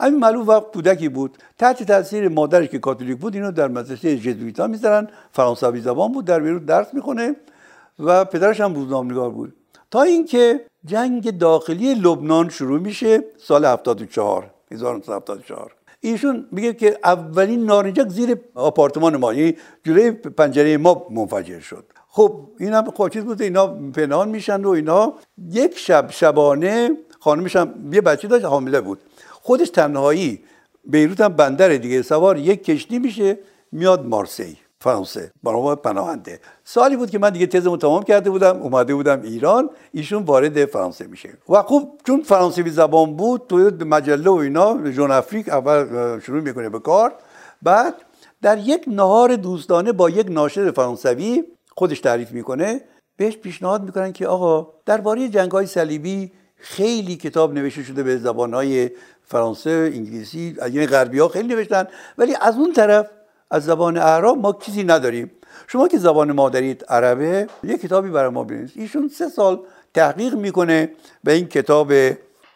همین 0.00 0.18
معلوم 0.18 0.48
وقت 0.48 0.72
کودکی 0.72 1.08
بود. 1.08 1.38
تحت 1.58 1.82
تاثیر 1.82 2.28
مادرش 2.28 2.68
که 2.68 2.78
کاتولیک 2.78 3.18
بود 3.18 3.34
اینو 3.34 3.52
در 3.52 3.68
مدرسه 3.68 4.18
جزویتا 4.18 4.66
می‌ذارن. 4.66 5.08
فرانسوی 5.32 5.80
زبان 5.80 6.12
بود 6.12 6.24
در 6.24 6.40
بیروت 6.40 6.66
درس 6.66 6.94
می‌کنه 6.94 7.36
و 7.98 8.24
پدرش 8.24 8.60
هم 8.60 8.74
روزنامه‌نگار 8.74 9.30
بود. 9.30 9.54
تا 9.90 10.02
اینکه 10.02 10.60
جنگ 10.84 11.38
داخلی 11.38 11.94
لبنان 11.94 12.48
شروع 12.48 12.80
میشه 12.80 13.24
سال 13.38 13.64
74 13.64 14.50
1974 14.70 15.72
ایشون 16.04 16.46
میگه 16.52 16.72
که 16.72 16.98
اولین 17.04 17.64
نارنجک 17.64 18.08
زیر 18.08 18.36
آپارتمان 18.54 19.16
ما 19.16 19.34
یعنی 19.34 19.56
جلوی 19.84 20.10
پنجره 20.10 20.76
ما 20.76 21.06
منفجر 21.10 21.60
شد. 21.60 21.84
خب 22.08 22.48
این 22.58 22.72
هم 22.72 22.90
خب 22.90 23.08
چیز 23.08 23.24
بود 23.24 23.42
اینا 23.42 23.66
پنهان 23.66 24.28
میشن 24.28 24.64
و 24.64 24.68
اینا. 24.68 25.14
یک 25.50 25.78
شب 25.78 26.10
شبانه 26.10 26.90
خانمش 27.20 27.56
هم 27.56 27.92
یه 27.92 28.00
بچه 28.00 28.28
داشت 28.28 28.44
حامله 28.44 28.80
بود. 28.80 28.98
خودش 29.30 29.70
تنهایی 29.70 30.40
بیروت 30.84 31.20
هم 31.20 31.28
بندر 31.28 31.68
دیگه 31.68 32.02
سوار 32.02 32.38
یک 32.38 32.64
کشتی 32.64 32.98
میشه 32.98 33.38
میاد 33.72 34.06
مارسی. 34.06 34.58
فرانسه. 34.82 35.32
برای 35.42 35.76
پناهنده. 35.76 36.40
سالی 36.64 36.96
بود 36.96 37.10
که 37.10 37.18
من 37.18 37.30
دیگه 37.30 37.46
تزمو 37.46 37.76
تمام 37.76 38.02
کرده 38.02 38.30
بودم 38.30 38.62
اومده 38.62 38.94
بودم 38.94 39.22
ایران 39.22 39.70
ایشون 39.92 40.22
وارد 40.22 40.64
فرانسه 40.64 41.06
میشه. 41.06 41.28
و 41.48 41.62
خب 41.62 41.88
چون 42.06 42.22
فرانسوی 42.22 42.70
زبان 42.70 43.16
بود 43.16 43.42
تو 43.48 43.56
مجله 43.84 44.30
و 44.30 44.34
اینا 44.34 44.90
جون 44.90 45.10
افریک 45.10 45.48
اول 45.48 46.20
شروع 46.20 46.40
می‌کنه 46.40 46.68
به 46.68 46.78
کار. 46.78 47.12
بعد 47.62 47.94
در 48.42 48.58
یک 48.58 48.84
نهار 48.86 49.36
دوستانه 49.36 49.92
با 49.92 50.10
یک 50.10 50.26
ناشر 50.30 50.70
فرانسوی 50.70 51.44
خودش 51.76 52.00
تعریف 52.00 52.30
می‌کنه 52.32 52.80
بهش 53.16 53.36
پیشنهاد 53.36 53.82
می‌کنن 53.82 54.12
که 54.12 54.26
آقا 54.26 54.68
درباره 54.86 55.28
جنگ 55.28 55.50
های 55.50 55.66
صلیبی 55.66 56.32
خیلی 56.56 57.16
کتاب 57.16 57.54
نوشته 57.54 57.82
شده 57.82 58.02
به 58.02 58.16
زبان 58.16 58.54
های 58.54 58.90
فرانسه 59.24 59.90
انگلیسی 59.94 60.56
یعنی 60.60 60.86
غربی 60.86 61.18
ها 61.18 61.28
خیلی 61.28 61.48
نوشتن 61.54 61.86
ولی 62.18 62.34
از 62.40 62.56
اون 62.56 62.72
طرف 62.72 63.06
از 63.52 63.64
زبان 63.64 63.96
اعراب 63.96 64.38
ما 64.38 64.58
چیزی 64.60 64.84
نداریم. 64.84 65.30
شما 65.66 65.88
که 65.88 65.98
زبان 65.98 66.32
مادریت 66.32 66.90
عربه 66.90 67.46
یه 67.64 67.78
کتابی 67.78 68.10
برای 68.10 68.30
ما 68.30 68.44
بنویس. 68.44 68.70
ایشون 68.74 69.08
سه 69.08 69.28
سال 69.28 69.60
تحقیق 69.94 70.34
می‌کنه 70.34 70.90
به 71.24 71.32
این 71.32 71.46
کتاب 71.48 71.92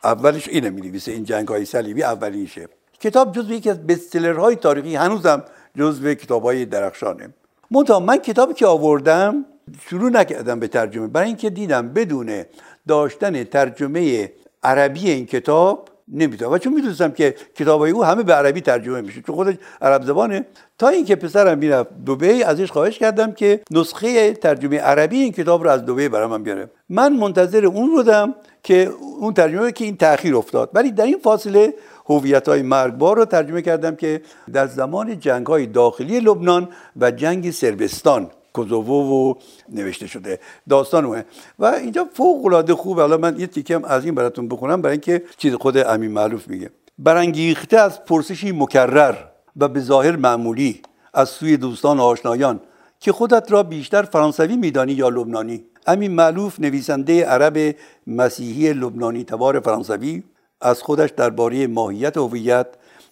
اولش 0.05 0.49
اینه 0.49 0.71
می 0.71 1.01
این 1.07 1.25
جنگ 1.25 1.49
های 1.49 1.65
صلیبی 1.65 2.03
اولینشه 2.03 2.69
کتاب 3.01 3.33
جزو 3.33 3.53
یکی 3.53 3.71
از 3.71 3.87
بستلرهای 3.87 4.57
تاریخی 4.57 4.97
هنوزم 4.97 5.45
جزو 5.79 6.15
کتاب 6.15 6.43
های 6.43 6.65
درخشانه. 6.65 7.29
منتها 7.71 8.01
من 8.01 8.17
کتابی 8.17 8.55
که 8.55 8.67
آوردم 8.67 9.45
شروع 9.89 10.11
نکردم 10.11 10.61
به 10.61 10.69
ترجمه. 10.69 11.07
برای 11.07 11.27
اینکه 11.27 11.51
دیدم 11.51 11.89
بدون 11.89 12.45
داشتن 12.89 13.45
ترجمه 13.45 14.33
عربی 14.63 15.11
این 15.11 15.27
کتاب 15.27 15.89
نمی‌تونم 16.09 16.53
و 16.53 16.59
چون 16.59 16.75
می‌دونستم 16.75 17.11
که 17.11 17.35
کتابای 17.55 17.91
او 17.91 18.05
همه 18.05 18.23
به 18.23 18.33
عربی 18.33 18.61
ترجمه 18.61 19.01
میشه. 19.01 19.23
چون 19.23 19.35
خودش 19.35 19.55
عرب 19.83 20.03
زبانه. 20.03 20.47
تا 20.79 20.89
اینکه 20.89 21.17
پسرم 21.17 21.59
می‌رفت 21.59 21.91
دبی 22.07 22.43
ازش 22.43 22.71
خواهش 22.71 22.99
کردم 22.99 23.33
که 23.33 23.61
نسخه 23.71 24.33
ترجمه 24.33 24.79
عربی 24.79 25.17
این 25.17 25.33
کتاب 25.33 25.65
رو 25.65 25.71
از 25.71 25.87
دبی 25.87 26.09
برای 26.09 26.27
من 26.27 26.43
بیاره. 26.43 26.71
من 26.89 27.13
منتظر 27.13 27.67
اون 27.67 27.91
بودم 27.91 28.35
که 28.63 28.91
اون 29.21 29.35
ترجمه 29.35 29.73
که 29.73 29.85
این 29.85 29.97
تاخیر 29.97 30.37
افتاد. 30.37 30.71
ولی 30.75 30.91
در 30.91 31.05
این 31.05 31.19
فاصله 31.19 31.75
هویت 32.07 32.49
های 32.49 32.63
مرگبار 32.63 33.17
رو 33.17 33.25
ترجمه 33.25 33.63
کردم 33.63 33.97
که 33.97 34.21
در 34.53 34.67
زمان 34.67 35.21
جنگ 35.21 35.47
های 35.47 35.67
داخلی 35.67 36.21
لبنان 36.21 36.69
و 36.97 37.11
جنگ 37.11 37.51
سربستان 37.51 38.31
کوزوو 38.57 39.31
و 39.31 39.35
نوشته 39.69 40.07
شده. 40.07 40.41
داستان 40.69 41.25
و 41.59 41.65
اینجا 41.65 42.09
فوق 42.13 42.47
العاده 42.47 42.75
خوب 42.75 43.01
حالا 43.01 43.17
من 43.17 43.41
یه 43.41 43.47
تیکه 43.47 43.81
از 43.85 44.05
این 44.05 44.15
براتون 44.15 44.49
بخونم 44.49 44.83
برای 44.83 44.93
اینکه 44.93 45.23
چیز 45.39 45.55
خود 45.55 45.79
امین 45.79 46.11
معروف 46.11 46.49
میگه. 46.49 46.71
برانگیخته 46.99 47.79
از 47.79 48.05
پرسشی 48.05 48.53
مکرر 48.53 49.15
و 49.57 49.69
به 49.69 49.81
ظاهر 49.81 50.17
معمولی 50.17 50.81
از 51.15 51.29
سوی 51.29 51.57
دوستان 51.57 51.99
و 51.99 52.03
آشنایان 52.03 52.61
که 53.01 53.13
خودت 53.13 53.53
را 53.53 53.63
بیشتر 53.63 54.03
فرانسوی 54.03 54.57
میدانی 54.57 54.93
یا 54.93 55.09
لبنانی. 55.09 55.65
امین 55.87 56.13
معلوف 56.13 56.61
نویسنده 56.61 57.25
عرب 57.25 57.77
مسیحی 58.07 58.73
لبنانی 58.73 59.25
تبار 59.25 59.61
فرانسوی 59.61 60.23
از 60.61 60.83
خودش 60.83 61.11
درباره 61.11 61.67
ماهیت 61.67 62.17
هویت 62.17 62.67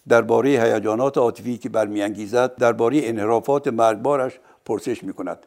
درباره 0.07 0.49
هیجانات 0.49 1.17
عاطفی 1.17 1.57
که 1.57 1.69
برمیانگیزد 1.69 2.55
درباره 2.55 2.99
انحرافات 3.03 3.67
مرگبارش 3.67 4.39
پرسش 4.65 5.03
می 5.03 5.13
کند 5.13 5.39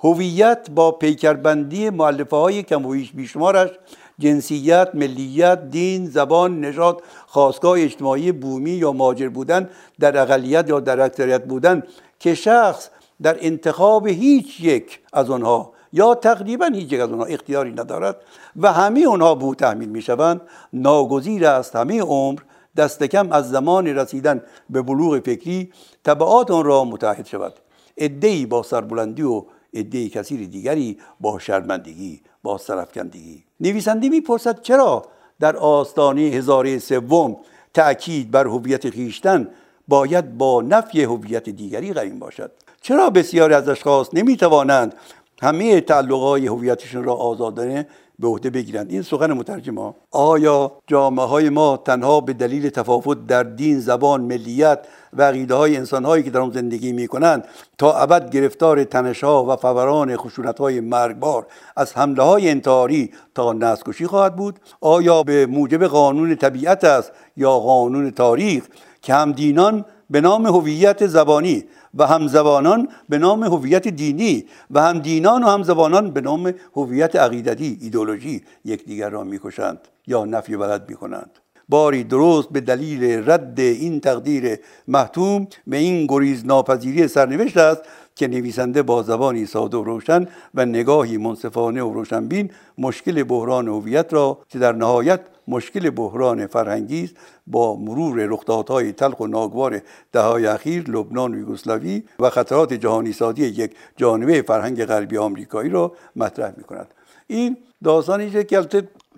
هویت 0.00 0.70
با 0.74 0.92
پیکربندی 0.92 1.90
معلفه 1.90 2.36
های 2.36 2.62
کم 2.62 2.82
بیشمارش 3.14 3.70
جنسیت، 4.18 4.88
ملیت، 4.94 5.70
دین، 5.70 6.06
زبان، 6.06 6.60
نژاد، 6.60 7.02
خواستگاه 7.26 7.80
اجتماعی 7.80 8.32
بومی 8.32 8.70
یا 8.70 8.92
ماجر 8.92 9.28
بودن 9.28 9.70
در 10.00 10.18
اقلیت 10.18 10.68
یا 10.68 10.80
در 10.80 11.00
اکثریت 11.00 11.44
بودن 11.44 11.82
که 12.18 12.34
شخص 12.34 12.88
در 13.22 13.36
انتخاب 13.40 14.06
هیچ 14.06 14.60
یک 14.60 15.00
از 15.12 15.30
آنها 15.30 15.72
یا 15.92 16.14
تقریبا 16.14 16.66
هیچ 16.66 16.92
یک 16.92 17.00
از 17.00 17.12
آنها 17.12 17.24
اختیاری 17.24 17.70
ندارد 17.70 18.16
و 18.56 18.72
همه 18.72 19.08
آنها 19.08 19.34
به 19.34 19.44
او 19.44 19.54
تحمیل 19.54 19.88
می 19.88 20.02
شوند 20.02 20.40
ناگزیر 20.72 21.46
است 21.46 21.76
همه 21.76 22.02
عمر 22.02 22.40
دست 22.76 23.02
کم 23.02 23.32
از 23.32 23.50
زمان 23.50 23.86
رسیدن 23.86 24.42
به 24.70 24.82
بلوغ 24.82 25.20
فکری 25.20 25.72
طبعات 26.04 26.50
آن 26.50 26.64
را 26.64 26.84
متحد 26.84 27.26
شود. 27.26 27.52
ادهی 27.96 28.46
با 28.46 28.62
سربلندی 28.62 29.22
و 29.22 29.44
ادهی 29.72 30.08
کثیر 30.08 30.46
دیگری 30.46 30.98
با 31.20 31.38
شرمندگی 31.38 32.20
با 32.42 32.58
سرفکندگی 32.58 33.44
نویسنده 33.60 34.08
می‌پرسد 34.08 34.60
چرا 34.62 35.02
در 35.40 35.56
آستانه 35.56 36.20
هزاره 36.20 36.78
سوم 36.78 37.36
تأکید 37.74 38.30
بر 38.30 38.46
هویت 38.46 38.90
خیشتن 38.90 39.48
باید 39.88 40.38
با 40.38 40.62
نفی 40.62 41.02
هویت 41.02 41.48
دیگری 41.48 41.92
قرین 41.92 42.18
باشد؟ 42.18 42.50
چرا 42.82 43.10
بسیاری 43.10 43.54
از 43.54 43.68
اشخاص 43.68 44.08
نمی‌توانند 44.12 44.94
همه 45.42 45.80
تعلقهای 45.80 46.46
هویتشون 46.46 47.04
را 47.04 47.14
آزادانه 47.14 47.86
به 48.18 48.28
عهده 48.28 48.50
بگیرند؟ 48.50 48.90
این 48.90 49.02
سخن 49.02 49.32
مترجم 49.32 49.94
آیا 50.10 50.72
جامعه 50.86 51.26
های 51.26 51.48
ما 51.48 51.76
تنها 51.76 52.20
به 52.20 52.32
دلیل 52.32 52.70
تفاوت 52.70 53.26
در 53.26 53.42
دین 53.42 53.80
زبان 53.80 54.20
ملیت 54.20 54.86
و 55.16 55.22
عقیده 55.22 55.54
های 55.54 55.76
انسان 55.76 56.04
هایی 56.04 56.22
که 56.22 56.30
در 56.30 56.40
آن 56.40 56.50
زندگی 56.50 56.92
می 56.92 57.08
کنند 57.08 57.44
تا 57.78 57.98
ابد 57.98 58.30
گرفتار 58.30 58.84
تنش 58.84 59.24
ها 59.24 59.44
و 59.44 59.56
فوران 59.56 60.16
خشونت 60.16 60.58
های 60.58 60.80
مرگبار 60.80 61.46
از 61.76 61.96
حمله 61.96 62.22
های 62.22 62.50
انتحاری 62.50 63.10
تا 63.34 63.52
نسکشی 63.52 64.06
خواهد 64.06 64.36
بود. 64.36 64.60
آیا 64.80 65.22
به 65.22 65.46
موجب 65.46 65.84
قانون 65.84 66.36
طبیعت 66.36 66.84
است 66.84 67.12
یا 67.36 67.58
قانون 67.58 68.10
تاریخ 68.10 68.64
که 69.02 69.14
هم 69.14 69.32
دینان 69.32 69.84
به 70.10 70.20
نام 70.20 70.46
هویت 70.46 71.06
زبانی 71.06 71.64
و 71.94 72.06
همزبانان 72.06 72.88
به 73.08 73.18
نام 73.18 73.44
هویت 73.44 73.88
دینی 73.88 74.44
و 74.70 74.82
هم 74.82 74.98
دینان 74.98 75.44
و 75.44 75.46
همزبانان 75.48 76.10
به 76.10 76.20
نام 76.20 76.52
هویت 76.76 77.16
عقیدتی 77.16 77.78
ایدولوژی 77.80 78.42
یکدیگر 78.64 79.10
را 79.10 79.24
می‌کشند 79.24 79.78
یا 80.06 80.24
نفی 80.24 80.56
بلد 80.56 80.88
می‌کنند؟ 80.88 81.30
باری 81.68 82.04
درست 82.04 82.48
به 82.48 82.60
دلیل 82.60 83.30
رد 83.30 83.60
این 83.60 84.00
تقدیر 84.00 84.58
محتوم 84.88 85.46
به 85.66 85.76
این 85.76 86.06
گریز 86.06 86.46
ناپذیری 86.46 87.08
سرنوشت 87.08 87.56
است 87.56 87.82
که 88.16 88.28
نویسنده 88.28 88.82
با 88.82 89.02
زبانی 89.02 89.46
ساده 89.46 89.76
و 89.76 89.84
روشن 89.84 90.28
و 90.54 90.64
نگاهی 90.64 91.16
منصفانه 91.16 91.82
و 91.82 91.92
روشنبین 91.92 92.50
مشکل 92.78 93.22
بحران 93.22 93.68
هویت 93.68 94.12
را 94.14 94.38
که 94.48 94.58
در 94.58 94.72
نهایت 94.72 95.20
مشکل 95.48 95.90
بحران 95.90 96.46
فرهنگی 96.46 97.04
است 97.04 97.14
با 97.46 97.76
مرور 97.76 98.26
رخدادهای 98.26 98.92
تلخ 98.92 99.20
و 99.20 99.26
ناگوار 99.26 99.82
دههای 100.12 100.46
اخیر 100.46 100.90
لبنان 100.90 101.34
و 101.34 101.38
یوگسلاوی 101.38 102.02
و 102.18 102.30
خطرات 102.30 102.72
جهانی 102.72 103.12
سازی 103.12 103.42
یک 103.42 103.76
جانبه 103.96 104.42
فرهنگ 104.42 104.84
غربی 104.84 105.18
آمریکایی 105.18 105.70
را 105.70 105.92
مطرح 106.16 106.52
می 106.56 106.64
کند 106.64 106.94
این 107.26 107.56
داستانی 107.84 108.44
که 108.44 108.66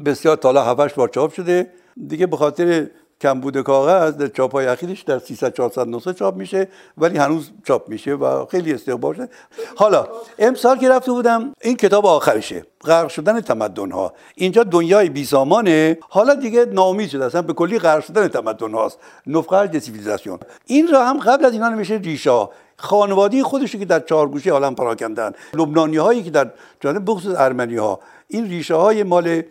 بسیار 0.05 0.37
تالا 0.37 0.65
هفش 0.65 0.95
بار 0.95 1.09
چاپ 1.09 1.33
شده. 1.33 1.71
دیگه 2.09 2.27
به 2.27 2.37
خاطر 2.37 2.87
کمبود 3.21 3.63
کاغذ 3.63 4.13
در 4.13 4.29
چاپ 4.29 4.53
های 4.53 4.67
اخیرش 4.67 5.03
در 5.03 5.19
300 5.19 5.55
400 5.55 5.89
نسخه 5.89 6.13
چاپ 6.13 6.37
میشه 6.37 6.69
ولی 6.99 7.19
هنوز 7.19 7.51
چاپ 7.65 7.89
میشه 7.89 8.15
و 8.15 8.47
خیلی 8.47 8.75
استقبال 8.75 9.15
شده 9.15 9.29
حالا 9.77 10.07
امسال 10.39 10.79
که 10.79 10.89
رفته 10.89 11.13
بودم 11.13 11.53
این 11.61 11.77
کتاب 11.77 12.07
آخرشه. 12.07 12.67
غرق 12.85 13.09
شدن 13.09 13.41
تمدن 13.41 13.91
ها 13.91 14.13
اینجا 14.35 14.63
دنیای 14.63 15.09
بی 15.09 15.25
سامانه. 15.25 15.99
حالا 16.09 16.35
دیگه 16.35 16.65
ناامید 16.65 17.11
شده 17.11 17.25
اصلا 17.25 17.43
به 17.43 17.53
کلی 17.53 17.79
غرق 17.79 18.05
شدن 18.05 18.29
تمدن 18.29 18.73
هاست 18.73 18.99
نفقه 19.27 19.81
سیویلیزاسیون 19.81 20.39
این 20.67 20.89
را 20.89 21.05
هم 21.05 21.19
قبل 21.19 21.45
از 21.45 21.53
اینا 21.53 21.69
نمیشه 21.69 21.95
ریشا. 21.95 22.49
خانوادی 22.77 23.43
خودشو 23.43 23.79
که 23.79 23.85
در 23.85 24.01
چهار 24.01 24.29
گوشه 24.29 24.51
عالم 24.51 24.75
پراکندن. 24.75 25.33
لبنانی 25.55 25.97
هایی 25.97 26.23
که 26.23 26.31
در 26.31 26.51
جانب 26.81 27.03
بخصوص 27.07 27.35
ارمنی 27.39 27.77
ها 27.77 28.01
این 28.29 28.49
ریشه 28.49 28.75
های 28.75 29.03
مال 29.03 29.43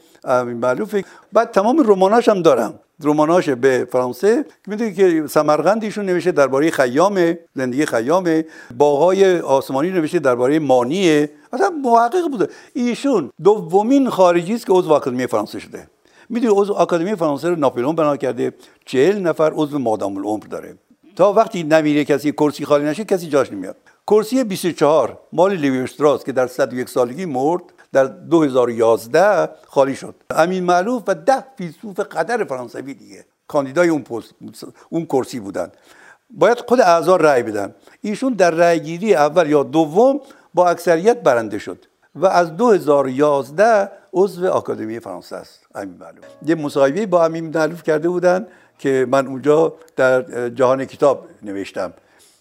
معلوفه 0.46 1.04
بعد 1.34 1.52
تمام 1.52 1.84
رماناش 1.86 2.30
هم 2.30 2.42
دارم. 2.42 2.80
رماناش 3.04 3.50
به 3.50 3.88
فرانسه. 3.92 4.46
می‌دونی 4.68 4.94
که 4.94 5.28
سمرقند 5.28 5.84
ایشون 5.84 6.06
نوشته 6.06 6.32
درباره 6.32 6.72
خیام 6.72 7.38
زندگی 7.56 7.86
خیام 7.86 8.44
باغای 8.78 9.40
آسمانی 9.40 9.90
نوشته 9.90 10.20
درباره 10.20 10.60
مانیه. 10.60 11.30
اصلا 11.54 11.70
محقق 11.70 12.30
بوده. 12.32 12.48
ایشون 12.74 13.32
دومین 13.44 14.10
خارجی 14.10 14.54
است 14.54 14.66
که 14.66 14.74
عضو 14.74 14.94
آکادمی 14.94 15.28
فرانسه 15.28 15.60
شده. 15.60 15.88
می‌دونی 16.30 16.54
عضو 16.56 16.74
آکادمی 16.74 17.16
فرانسه 17.16 17.50
رو 17.50 17.56
ناپلئون 17.56 17.96
بنا 17.96 18.18
کرده. 18.18 18.54
چهل 18.86 19.20
نفر 19.20 19.52
عضو 19.56 19.80
مادام 19.80 20.18
العمر 20.18 20.46
داره. 20.50 20.76
تا 21.16 21.34
وقتی 21.34 21.64
نمیره 21.64 22.06
کسی 22.06 22.32
کرسی 22.32 22.66
خالی 22.66 22.86
نشه 22.86 23.06
کسی 23.06 23.28
جاش 23.28 23.52
نمیاد. 23.52 23.76
کرسی 24.08 24.44
24 24.44 25.20
مال 25.34 25.56
لیوی 25.56 25.88
که 26.26 26.32
در 26.32 26.48
101 26.48 26.90
سالگی 26.90 27.26
مرد. 27.26 27.62
در 27.96 28.06
2011 28.06 29.50
خالی 29.68 29.96
شد. 29.96 30.16
امین 30.30 30.64
معلوف 30.64 31.04
و 31.08 31.14
ده 31.14 31.44
فیلسوف 31.58 32.00
قدر 32.00 32.44
فرانسوی 32.44 32.94
دیگه. 32.94 33.26
کاندیدای 33.48 33.90
اون 33.90 34.02
پست 34.02 34.36
اون 34.90 35.06
کرسی 35.06 35.40
بودن. 35.40 35.72
باید 36.30 36.60
خود 36.60 36.82
اعضا 36.82 37.16
رأی 37.16 37.44
بدن. 37.44 37.76
ایشون 38.02 38.34
در 38.34 38.52
رأیگیری 38.52 39.16
اول 39.16 39.50
یا 39.50 39.64
دوم 39.64 40.20
با 40.54 40.70
اکثریت 40.70 41.24
برنده 41.24 41.58
شد 41.58 41.86
و 42.16 42.26
از 42.26 42.58
2011 42.58 43.92
عضو 44.14 44.48
آکادمی 44.48 45.00
فرانسه 45.00 45.36
است 45.36 45.60
امین 45.76 45.98
معلوف. 45.98 46.26
یه 46.46 46.56
مصاحبه 46.56 47.06
با 47.06 47.26
امین 47.26 47.58
معلوف 47.58 47.84
کرده 47.84 48.10
بودن 48.10 48.48
که 48.80 49.08
من 49.10 49.28
اونجا 49.28 49.74
در 49.96 50.50
جهان 50.50 50.86
کتاب 50.86 51.28
نوشتم. 51.44 51.94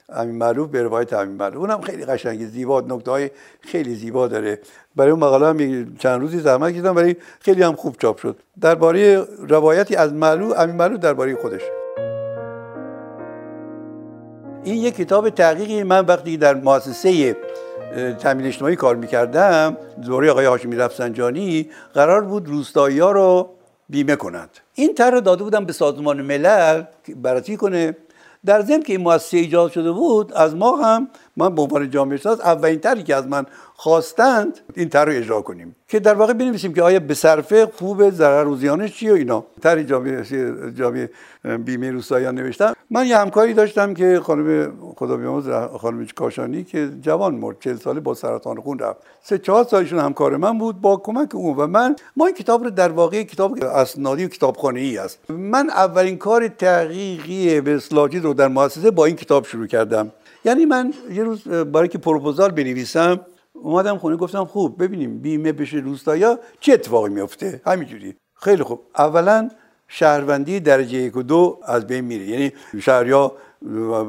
امین 0.09 0.39
معروف 0.39 0.71
به 0.71 0.83
روایت 0.83 1.13
امین 1.13 1.37
معروف. 1.37 1.57
اونم 1.57 1.81
خیلی 1.81 2.05
قشنگه 2.05 2.47
زیبا 2.47 2.81
نکته 2.81 3.11
های 3.11 3.31
خیلی 3.61 3.95
زیبا 3.95 4.29
داره. 4.29 4.59
برای 4.97 5.11
اون 5.11 5.21
مقاله 5.21 5.47
هم 5.47 5.97
چند 5.97 6.21
روزی 6.21 6.39
زحمت 6.39 6.73
کشیدم 6.73 6.97
ولی 6.97 7.17
خیلی 7.41 7.63
هم 7.63 7.73
خوب 7.73 7.97
چاپ 7.99 8.19
شد. 8.19 8.37
درباره 8.61 9.27
روایتی 9.49 9.97
از 9.97 10.13
معروف 10.13 10.59
امین 10.59 10.77
معروف 10.77 11.01
درباره 11.01 11.37
خودش. 11.37 11.63
این 14.65 14.75
یک 14.75 14.95
کتاب 14.95 15.31
تحقیقی 15.31 15.83
من 15.83 16.07
وقتی 16.07 16.37
در 16.37 16.55
مؤسسه 16.55 17.37
تامین 18.19 18.47
اجتماعی 18.47 18.77
کار 18.77 18.97
می‌کردم 18.97 19.77
دوره 20.07 20.31
آقای 20.31 20.45
هاشمی 20.45 20.77
رفسنجانی 20.77 21.71
قرار 21.95 22.21
بود 22.21 22.49
روستایی 22.49 22.99
ها 22.99 23.13
رو 23.13 23.51
بیمه 23.89 24.17
کنند. 24.17 24.51
این 24.75 24.95
طرح 24.95 25.21
داده 25.21 25.45
بودم 25.45 25.65
به 25.65 25.73
سازمان 25.73 26.23
ملل 26.23 26.83
بررسی 27.17 27.57
کنه. 27.57 27.97
در 28.47 28.63
ضمن 28.63 28.83
که 28.83 28.93
این 28.93 29.03
مؤسسه 29.03 29.37
ایجاد 29.37 29.73
شده 29.73 29.93
بود 29.93 30.33
از 30.33 30.57
ما 30.57 30.77
هم 30.77 31.09
من 31.37 31.55
به 31.55 31.63
عنوان 31.63 31.91
جامعه 31.91 32.17
شناس 32.17 32.41
اولین 32.41 32.79
طرحی 32.79 33.03
که 33.03 33.15
از 33.15 33.27
من 33.27 33.47
خواستند 33.77 34.61
این 34.75 34.89
طرح 34.89 35.05
رو 35.05 35.13
اجرا 35.13 35.43
کنیم. 35.43 35.77
که 35.89 36.01
در 36.01 36.15
واقع 36.15 36.33
بنویسیم 36.33 36.75
که 36.75 36.83
آیا 36.83 37.01
به 37.01 37.15
صرفه 37.15 37.67
خوب 37.67 38.11
ضرر 38.11 38.49
و 38.49 38.57
زیانش 38.57 38.97
چیه 38.97 39.13
و 39.13 39.15
اینا. 39.15 39.45
طرح 39.63 39.83
جامعه 39.83 40.25
جامعه 40.75 41.11
بیمه 41.65 41.91
روستاییان 41.91 42.35
نوشتم 42.35 42.75
من 42.91 43.07
یه 43.07 43.19
همکاری 43.19 43.55
داشتم 43.55 43.95
که 43.95 44.21
خانم 44.21 44.73
خدا 44.97 45.17
بیامرز 45.17 45.49
خانم 45.79 46.07
کاشانی 46.07 46.65
که 46.65 46.91
جوان 47.01 47.35
مرد 47.35 47.57
40 47.61 47.77
ساله 47.77 48.01
با 48.01 48.15
سرطان 48.15 48.61
خون 48.61 48.79
رفت. 48.79 48.99
سه 49.23 49.39
چهار 49.39 49.65
سالشون 49.65 49.99
همکار 49.99 50.37
من 50.37 50.59
بود 50.59 50.81
با 50.81 50.97
کمک 50.97 51.35
او. 51.35 51.57
و 51.57 51.67
من 51.67 51.97
ما 52.17 52.27
این 52.27 52.35
کتاب 52.35 52.65
رو 52.65 52.71
در 52.71 52.89
واقع 52.89 53.23
کتاب 53.23 53.65
اسنادی 53.65 54.25
و 54.25 54.29
کتابخانه 54.29 54.81
ای 54.81 54.99
است. 54.99 55.19
من 55.31 55.71
اولین 55.71 56.19
کار 56.19 56.49
تحقیقی 56.49 57.61
به 57.61 57.81
رو 58.23 58.35
در 58.35 58.49
مؤسسه 58.49 58.91
با 58.91 59.05
این 59.05 59.17
کتاب 59.17 59.47
شروع 59.47 59.67
کردم. 59.67 60.13
یعنی 60.45 60.65
من 60.65 60.95
یه 61.13 61.25
روز 61.25 61.49
برای 61.49 61.89
که 61.89 61.99
پروپوزال 61.99 62.51
بنویسم 62.51 63.21
اومدم 63.53 63.99
خونه 63.99 64.17
گفتم 64.17 64.45
خوب 64.45 64.83
ببینیم 64.83 65.19
بیمه 65.19 65.53
بشه 65.53 65.77
روستایا 65.77 66.39
چه 66.61 66.73
اتفاقی 66.73 67.09
میفته. 67.09 67.61
همینجوری. 67.67 68.15
خیلی 68.35 68.63
خوب. 68.63 68.81
اولا 68.99 69.49
شهروندی 69.89 70.61
درجه 70.61 70.99
یک 70.99 71.17
و 71.17 71.23
دو 71.23 71.61
از 71.67 71.87
بین 71.87 72.05
میره. 72.05 72.25
یعنی 72.25 72.53
شهریا 72.81 73.33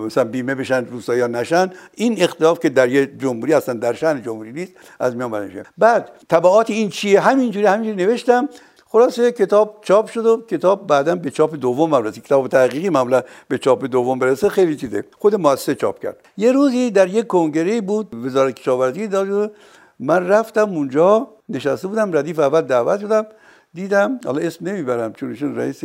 مثلا 0.06 0.24
بیمه 0.24 0.56
بشن 0.56 0.86
روستایا 0.86 1.28
نشن. 1.28 1.70
این 1.94 2.24
اختلاف 2.24 2.60
که 2.60 2.70
در 2.70 2.90
یه 2.90 3.06
جمهوری 3.06 3.54
اصلا 3.54 3.76
در 3.76 3.94
شهر 3.94 4.20
جمهوری 4.20 4.52
نیست 4.52 4.74
از 5.00 5.16
میان 5.16 5.32
برنشه 5.32 5.64
بعد 5.78 6.12
تبعات 6.30 6.70
این 6.70 6.90
چیه؟ 6.90 7.20
همینجوری 7.20 7.66
همینجوری 7.66 8.06
نوشتم. 8.06 8.50
خلاصه 8.96 9.32
کتاب 9.32 9.80
چاپ 9.82 10.08
شد 10.08 10.26
و 10.26 10.42
کتاب 10.48 10.88
بعدا 10.88 11.16
به 11.16 11.32
چاپ 11.32 11.56
دوم 11.56 11.96
رسید 11.96 12.24
کتاب 12.24 12.48
تحقیقی 12.48 12.90
معمولا 12.90 13.22
به 13.48 13.58
چاپ 13.58 13.86
دوم 13.86 14.20
برسه 14.20 14.50
خیلی 14.50 14.76
چیزه. 14.76 15.04
خود 15.20 15.36
مؤسسه 15.36 15.76
چاپ 15.76 16.00
کرد. 16.00 16.18
یه 16.38 16.52
روزی 16.52 16.92
در 16.92 17.08
یک 17.08 17.28
کنگره 17.28 17.82
بود 17.82 18.26
وزارت 18.26 18.56
کشاورزی 18.56 19.08
داد 19.08 19.52
من 20.00 20.28
رفتم 20.28 20.70
اونجا 20.70 21.28
نشسته 21.50 21.88
بودم 21.88 22.18
ردیف 22.18 22.40
اول 22.40 22.62
دعوت 22.62 23.00
شدم. 23.00 23.26
دیدم 23.74 24.20
حالا 24.26 24.42
اسم 24.42 24.68
نمی‌برم 24.68 25.14
چون 25.14 25.30
ایشون 25.30 25.56
رئیس 25.56 25.84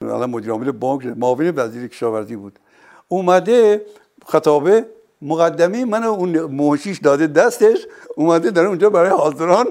حالا 0.00 0.26
مدیر 0.26 0.50
عامل 0.50 0.70
بانک 0.70 1.06
معاون 1.06 1.52
وزیر 1.56 1.88
کشاورزی 1.88 2.36
بود. 2.36 2.58
اومده 3.08 3.86
خطابه 4.26 4.86
مقدمه 5.22 5.84
من 5.84 6.04
اون 6.04 6.42
موشیش 6.42 6.98
داده 6.98 7.26
دستش 7.26 7.86
اومده 8.16 8.50
داره 8.50 8.68
اونجا 8.68 8.90
برای 8.90 9.10
حاضران 9.10 9.66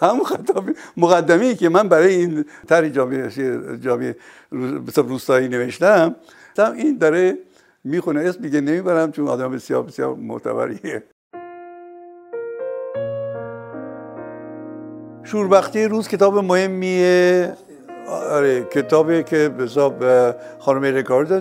هم 0.00 0.24
خطابی 0.24 0.72
مقدمه 0.96 1.54
که 1.54 1.68
من 1.68 1.88
برای 1.88 2.14
این 2.14 2.44
طرح 2.68 2.88
جامعه 2.88 3.30
جامعه 3.78 4.16
روستایی 4.96 5.48
نوشتم. 5.48 6.14
این 6.58 6.98
داره 6.98 7.38
می‌خونه 7.84 8.20
اسم 8.20 8.40
دیگه 8.40 8.60
نمی‌برم 8.60 9.12
چون 9.12 9.28
آدم 9.28 9.52
بسیار 9.52 9.82
بسیار 9.82 10.14
معتبریه 10.14 11.02
شوربختی 15.24 15.84
روز 15.84 16.08
کتاب 16.08 16.38
مهمیه. 16.38 17.56
آره 18.08 18.64
کتابی 18.64 19.22
که 19.22 19.48
به 19.48 19.64
حساب 19.64 20.04
خانم 20.58 20.82
ریکاردو 20.82 21.40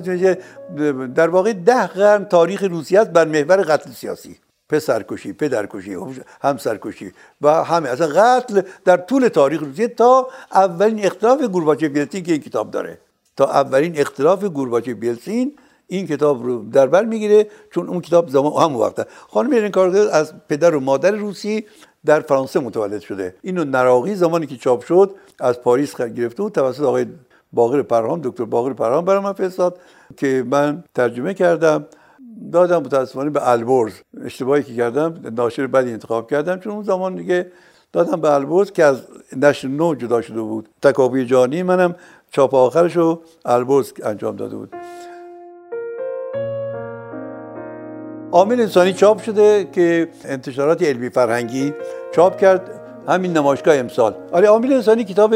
در 1.16 1.30
واقع 1.30 1.54
ده 1.54 1.88
قرن 1.88 2.26
تاریخ 2.26 2.64
روسیه 2.64 3.00
است 3.00 3.10
بر 3.10 3.26
محور 3.26 3.62
قتل 3.62 3.92
سیاسی. 3.92 4.38
پسرکشی 4.70 5.34
پدرکشی 5.34 5.98
همسرکشی 6.42 7.12
و 7.42 7.64
همه. 7.64 7.90
اصلا 7.90 8.08
قتل 8.08 8.62
در 8.86 8.98
طول 8.98 9.28
تاریخ 9.28 9.62
روسیه 9.62 9.88
تا 9.88 10.28
اولین 10.54 11.06
اختلاف 11.06 11.44
گورباچف 11.44 11.84
بیلسین 11.84 12.24
که 12.24 12.32
این 12.32 12.42
کتاب 12.42 12.72
داره. 12.72 12.98
تا 13.36 13.46
اولین 13.46 14.00
اختلاف 14.00 14.44
گورباچف 14.44 14.94
بیلسین 14.94 15.56
این 15.88 16.08
کتاب 16.08 16.44
رو 16.46 16.70
در 16.70 16.88
بر 16.88 17.06
می‌گیره 17.06 17.48
چون 17.72 17.88
اون 17.88 18.02
کتاب 18.02 18.30
زمان 18.30 18.64
هم 18.64 18.76
وقته. 18.76 19.06
خانم 19.30 19.52
ایرین 19.52 19.72
از 20.12 20.34
پدر 20.50 20.76
و 20.76 20.80
مادر 20.80 21.12
روسی 21.12 21.66
در 22.06 22.20
فرانسه 22.20 22.60
متولد 22.60 23.02
شده. 23.02 23.36
اینو 23.42 23.64
نراقی 23.64 24.16
زمانی 24.16 24.48
که 24.48 24.58
چاپ 24.58 24.84
شد 24.84 25.16
از 25.40 25.62
پاریس 25.62 26.02
گرفته 26.02 26.44
بود 26.44 26.52
توسط 26.52 26.82
آقای 26.82 27.06
باقر 27.54 27.82
پرهام 27.82 28.22
دکتر 28.24 28.46
باقر 28.46 28.74
پرهام 28.74 29.06
برای 29.06 29.20
من 29.20 29.34
فرستاد 29.34 29.80
که 30.18 30.46
من 30.50 30.84
ترجمه 30.96 31.34
کردم. 31.34 31.86
دادم 32.52 32.78
متاسفانه 32.78 33.30
به 33.30 33.50
البرز. 33.50 33.94
اشتباهی 34.24 34.64
که 34.64 34.76
کردم 34.76 35.34
ناشر 35.38 35.68
بدی 35.68 35.92
انتخاب 35.92 36.30
کردم 36.30 36.60
چون 36.60 36.74
اون 36.74 36.84
زمان 36.84 37.16
دیگه 37.16 37.52
دادم 37.94 38.22
به 38.22 38.34
البرز 38.34 38.72
که 38.72 38.84
از 38.84 39.02
نشر 39.38 39.68
نو 39.68 39.96
جدا 39.96 40.22
شده 40.22 40.42
بود. 40.42 40.70
تکابوی 40.82 41.26
جانی 41.26 41.64
منم 41.64 41.96
چاپ 42.32 42.54
آخرش 42.56 42.96
رو 42.96 43.22
البرز 43.46 43.94
انجام 44.04 44.36
داده 44.36 44.56
بود. 44.56 44.76
عامل 48.36 48.62
انسانی 48.62 48.94
چاپ 48.94 49.22
شده 49.22 49.68
که 49.72 50.08
انتشارات 50.26 50.84
علمی 50.84 51.10
فرهنگی 51.10 51.74
چاپ 52.16 52.38
کرد. 52.38 52.72
همین 53.08 53.38
نمایشگاه 53.38 53.76
امسال. 53.76 54.16
آره 54.32 54.48
عامل 54.48 54.74
انسانی 54.74 55.04
کتاب 55.04 55.36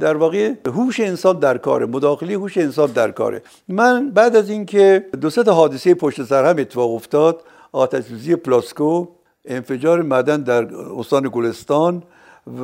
در 0.00 0.16
واقع 0.16 0.52
هوش 0.66 1.00
انسان 1.00 1.38
در 1.38 1.58
کاره 1.58 1.86
مداخله 1.86 2.34
هوش 2.34 2.58
انسان 2.58 2.90
در 2.92 3.10
کاره. 3.10 3.42
من 3.68 4.10
بعد 4.10 4.36
از 4.36 4.50
اینکه 4.50 5.06
دو 5.20 5.30
سه 5.30 5.52
حادثه 5.52 5.94
پشت 5.94 6.24
سر 6.24 6.50
هم 6.50 6.58
اتفاق 6.58 6.90
افتاد 6.94 7.42
آتش 7.72 8.30
پلاسکو 8.44 9.06
انفجار 9.44 10.02
معدن 10.02 10.42
در 10.42 10.74
استان 10.74 11.28
گلستان 11.32 12.02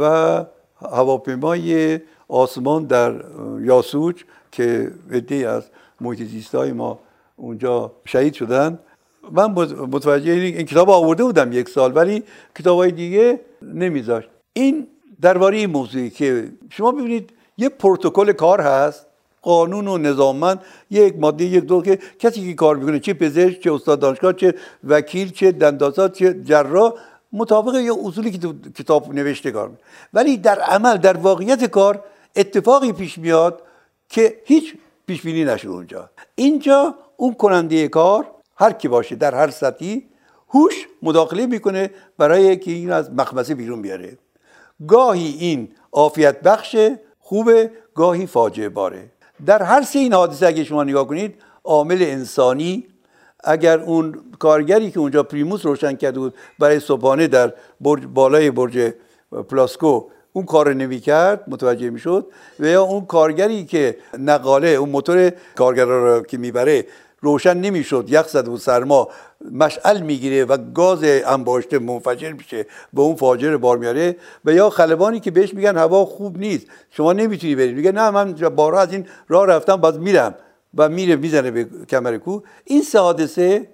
و 0.00 0.44
هواپیمای 0.92 2.00
آسمان 2.28 2.84
در 2.84 3.14
یاسوج 3.60 4.24
که 4.52 4.90
عدهای 5.12 5.44
از 5.44 5.62
محیط 6.00 6.54
ما 6.54 6.98
اونجا 7.36 7.92
شهید 8.04 8.34
شدن. 8.34 8.78
من 9.32 9.50
متوجه 9.90 10.32
این 10.32 10.66
کتاب 10.66 10.90
آورده 10.90 11.24
بودم 11.24 11.52
یک 11.52 11.68
سال 11.68 11.96
ولی 11.96 12.22
کتاب 12.58 12.78
های 12.78 12.90
دیگه 12.90 13.40
نمیذاشت. 13.62 14.28
این 14.52 14.86
درباره 15.20 15.56
این 15.56 15.70
موضوعی 15.70 16.10
که 16.10 16.48
شما 16.70 16.92
ببینید 16.92 17.30
یه 17.58 17.68
پروتکل 17.68 18.32
کار 18.32 18.60
هست 18.60 19.06
قانون 19.42 19.88
و 19.88 19.98
نظاممند 19.98 20.60
یک 20.90 21.14
ماده 21.18 21.44
یک 21.44 21.64
دو 21.64 21.82
که 21.82 21.98
کسی 22.18 22.48
که 22.48 22.54
کار 22.54 22.76
می‌کنه 22.76 23.00
چه 23.00 23.14
پزشک 23.14 23.60
چه 23.60 23.72
استاد 23.72 24.00
دانشگاه 24.00 24.32
چه 24.32 24.54
وکیل 24.84 25.30
چه 25.30 25.52
دندازات 25.52 26.12
چه 26.12 26.42
جراح 26.44 26.92
مطابق 27.32 27.74
یه 27.74 27.92
اصولی 28.04 28.30
که 28.30 28.38
کتاب 28.78 29.14
نوشته 29.14 29.50
کار 29.50 29.70
ولی 30.14 30.36
در 30.36 30.60
عمل 30.60 30.96
در 30.96 31.16
واقعیت 31.16 31.64
کار 31.64 32.04
اتفاقی 32.36 32.92
پیش 32.92 33.18
میاد 33.18 33.62
که 34.08 34.40
هیچ 34.44 34.74
پیش 35.06 35.22
بینی 35.22 35.44
نشده 35.44 35.70
اونجا. 35.70 36.10
اینجا 36.34 36.94
اون 37.16 37.34
کننده 37.34 37.88
کار 37.88 38.26
هر 38.56 38.72
کی 38.72 38.88
باشه 38.88 39.16
در 39.16 39.34
هر 39.34 39.50
سطحی 39.50 40.06
هوش 40.48 40.74
مداخله 41.02 41.46
می‌کنه 41.46 41.90
برای 42.18 42.56
که 42.56 42.70
این 42.70 42.92
از 42.92 43.12
مخمسه 43.12 43.54
بیرون 43.54 43.82
بیاره. 43.82 44.18
گاهی 44.88 45.36
این 45.40 45.68
عافیت 45.92 46.40
بخش 46.40 46.76
خوبه 47.18 47.70
گاهی 47.94 48.26
فاجعه 48.26 48.68
باره. 48.68 49.10
در 49.46 49.62
هر 49.62 49.82
سه 49.82 49.98
این 49.98 50.12
حادثه 50.12 50.46
اگه 50.46 50.64
شما 50.64 50.84
نگاه 50.84 51.06
کنید 51.06 51.34
عامل 51.64 51.98
انسانی 52.00 52.86
اگر 53.44 53.80
اون 53.80 54.20
کارگری 54.38 54.90
که 54.90 55.00
اونجا 55.00 55.22
پریموس 55.22 55.66
روشن 55.66 55.96
کرده 55.96 56.18
بود 56.18 56.34
برای 56.58 56.80
صبحانه 56.80 57.26
در 57.26 57.52
برج 57.80 58.06
بالای 58.06 58.50
برج 58.50 58.92
پلاسکو 59.48 60.04
اون 60.32 60.44
کار 60.44 60.74
نمی 60.74 61.00
کرد 61.00 61.44
متوجه 61.48 61.90
می 61.90 62.00
و 62.60 62.66
یا 62.66 62.82
اون 62.82 63.06
کارگری 63.06 63.64
که 63.64 63.96
نقاله 64.18 64.68
اون 64.68 64.88
موتور 64.88 65.32
کارگر 65.54 65.84
رو 65.84 66.22
که 66.22 66.38
می‌بره 66.38 66.86
روشن 67.26 67.56
نمی‌شد. 67.56 68.04
یخ 68.08 68.28
زد 68.28 68.48
و 68.48 68.56
سرما 68.56 69.08
مشعل 69.52 70.00
می‌گیره 70.00 70.44
و 70.44 70.56
گاز 70.74 71.00
انباشته 71.04 71.78
منفجر 71.78 72.32
میشه 72.32 72.66
به 72.92 73.02
اون 73.02 73.16
فاجر 73.16 73.56
بار 73.56 73.78
میاره 73.78 74.16
و 74.44 74.52
یا 74.52 74.70
خلبانی 74.70 75.20
که 75.20 75.30
بهش 75.30 75.54
میگن 75.54 75.76
هوا 75.76 76.04
خوب 76.04 76.38
نیست. 76.38 76.66
شما 76.90 77.12
نمی‌تونی 77.12 77.54
برید 77.54 77.76
میگه 77.76 77.92
نه 77.92 78.10
من 78.10 78.32
بارها 78.32 78.80
از 78.80 78.92
این 78.92 79.06
راه 79.28 79.46
رفتم 79.46 79.76
باز 79.76 79.98
میرم 79.98 80.34
و 80.78 80.88
میره 80.88 81.16
می‌زنه 81.16 81.50
به 81.50 81.66
کمر 81.88 82.18
کو. 82.18 82.40
این 82.64 82.82
سه 82.82 82.98
حادثه 82.98 83.68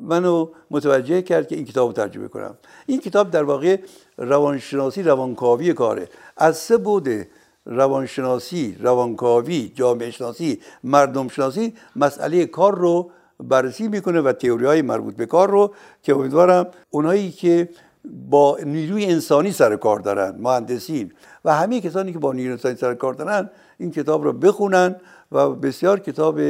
منو 0.00 0.48
متوجه 0.70 1.22
کرد 1.22 1.48
که 1.48 1.56
این 1.56 1.64
کتاب 1.64 1.92
ترجمه 1.92 2.28
کنم. 2.28 2.58
این 2.86 3.00
کتاب 3.00 3.30
در 3.30 3.42
واقع 3.42 3.76
روانشناسی 4.18 5.02
روانکاوی 5.02 5.72
کاره. 5.72 6.08
از 6.36 6.56
سه 6.56 6.76
بوده 6.76 7.28
روانشناسی 7.66 8.76
روانکاوی 8.80 9.72
جامعه 9.74 10.10
شناسی 10.10 10.60
مردم 10.84 11.28
شناسی 11.28 11.74
مسئله 11.96 12.46
کار 12.46 12.78
رو 12.78 13.10
بررسی 13.40 13.88
می‌کنه 13.88 14.20
و 14.20 14.32
تئوری 14.32 14.66
های 14.66 14.82
مربوط 14.82 15.16
به 15.16 15.26
کار 15.26 15.50
رو 15.50 15.74
که 16.02 16.14
امیدوارم 16.14 16.66
اونایی 16.90 17.30
که 17.30 17.68
با 18.30 18.58
نیروی 18.64 19.04
انسانی 19.06 19.52
سر 19.52 19.76
کار 19.76 19.98
دارن 20.00 20.34
مهندسین 20.38 21.12
و 21.44 21.54
همه 21.54 21.80
کسانی 21.80 22.12
که 22.12 22.18
با 22.18 22.32
نیروی 22.32 22.52
انسانی 22.52 22.76
سر 22.76 22.94
کار 22.94 23.14
دارن 23.14 23.50
این 23.78 23.90
کتاب 23.90 24.24
رو 24.24 24.32
بخونن 24.32 24.96
و 25.32 25.48
بسیار 25.50 26.00
کتاب 26.00 26.40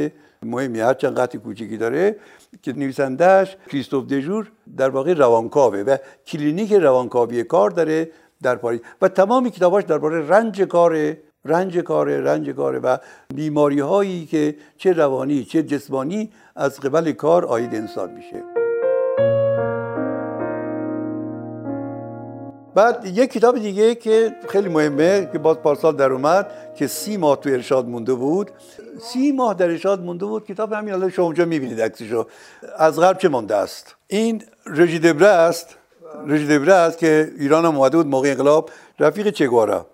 مهمی 0.43 0.79
هرچند 0.79 1.19
قطع 1.19 1.37
کوچکی 1.37 1.77
داره 1.77 2.15
که 2.61 2.73
نویسندهش 2.73 3.57
کریستوف 3.69 4.05
دژور 4.05 4.51
در 4.77 4.89
واقع 4.89 5.13
روانکاوه 5.13 5.79
و 5.79 5.97
کلینیک 6.27 6.73
روانکاوی 6.73 7.43
کار 7.43 7.69
داره 7.69 8.11
در 8.43 8.55
پاریس 8.55 8.81
و 9.01 9.07
تمام 9.07 9.49
کتاباش 9.49 9.83
درباره 9.83 10.27
رنج 10.27 10.61
کاره 10.61 11.21
رنج 11.45 11.77
کاره 11.77 12.21
رنج 12.21 12.49
کاره 12.49 12.79
و 12.79 12.97
بیماری 13.35 13.79
هایی 13.79 14.25
که 14.25 14.55
چه 14.77 14.93
روانی 14.93 15.43
چه 15.43 15.63
جسمانی 15.63 16.31
از 16.55 16.79
قبل 16.79 17.11
کار 17.11 17.45
عاید 17.45 17.75
انسان 17.75 18.11
میشه. 18.11 18.43
بعد 22.75 23.05
یک 23.05 23.31
کتاب 23.31 23.59
دیگه 23.59 23.95
که 23.95 24.35
خیلی 24.49 24.69
مهمه 24.69 25.29
که 25.31 25.39
باز 25.39 25.57
پارسال 25.57 25.95
در 25.95 26.11
اومد 26.11 26.51
که 26.75 26.87
سی 26.87 27.17
ماه 27.17 27.39
تو 27.39 27.49
ارشاد 27.49 27.87
مونده 27.87 28.13
بود. 28.13 28.51
سی 29.01 29.31
ماه 29.31 29.53
در 29.53 29.65
ارشاد 29.69 30.03
مونده 30.03 30.25
بود. 30.25 30.45
کتاب 30.45 30.73
همین 30.73 30.93
الان 30.93 31.09
شما 31.09 31.25
اونجا 31.25 31.45
می‌بینید 31.45 31.81
عکسشو. 31.81 32.27
از 32.77 32.99
غرب 32.99 33.17
چه 33.17 33.29
مونده 33.29 33.55
است؟ 33.55 33.95
این 34.07 34.43
رژی 34.65 34.99
دبره 34.99 35.27
است. 35.27 35.77
رژی 36.25 36.47
دبره 36.47 36.73
است 36.73 36.97
که 36.97 37.31
ایران 37.39 37.65
هم 37.65 37.77
اومده 37.77 37.97
بود 37.97 38.07
موقع 38.07 38.29
انقلاب 38.29 38.69
رفیق 38.99 39.29
چگوارا. 39.29 39.87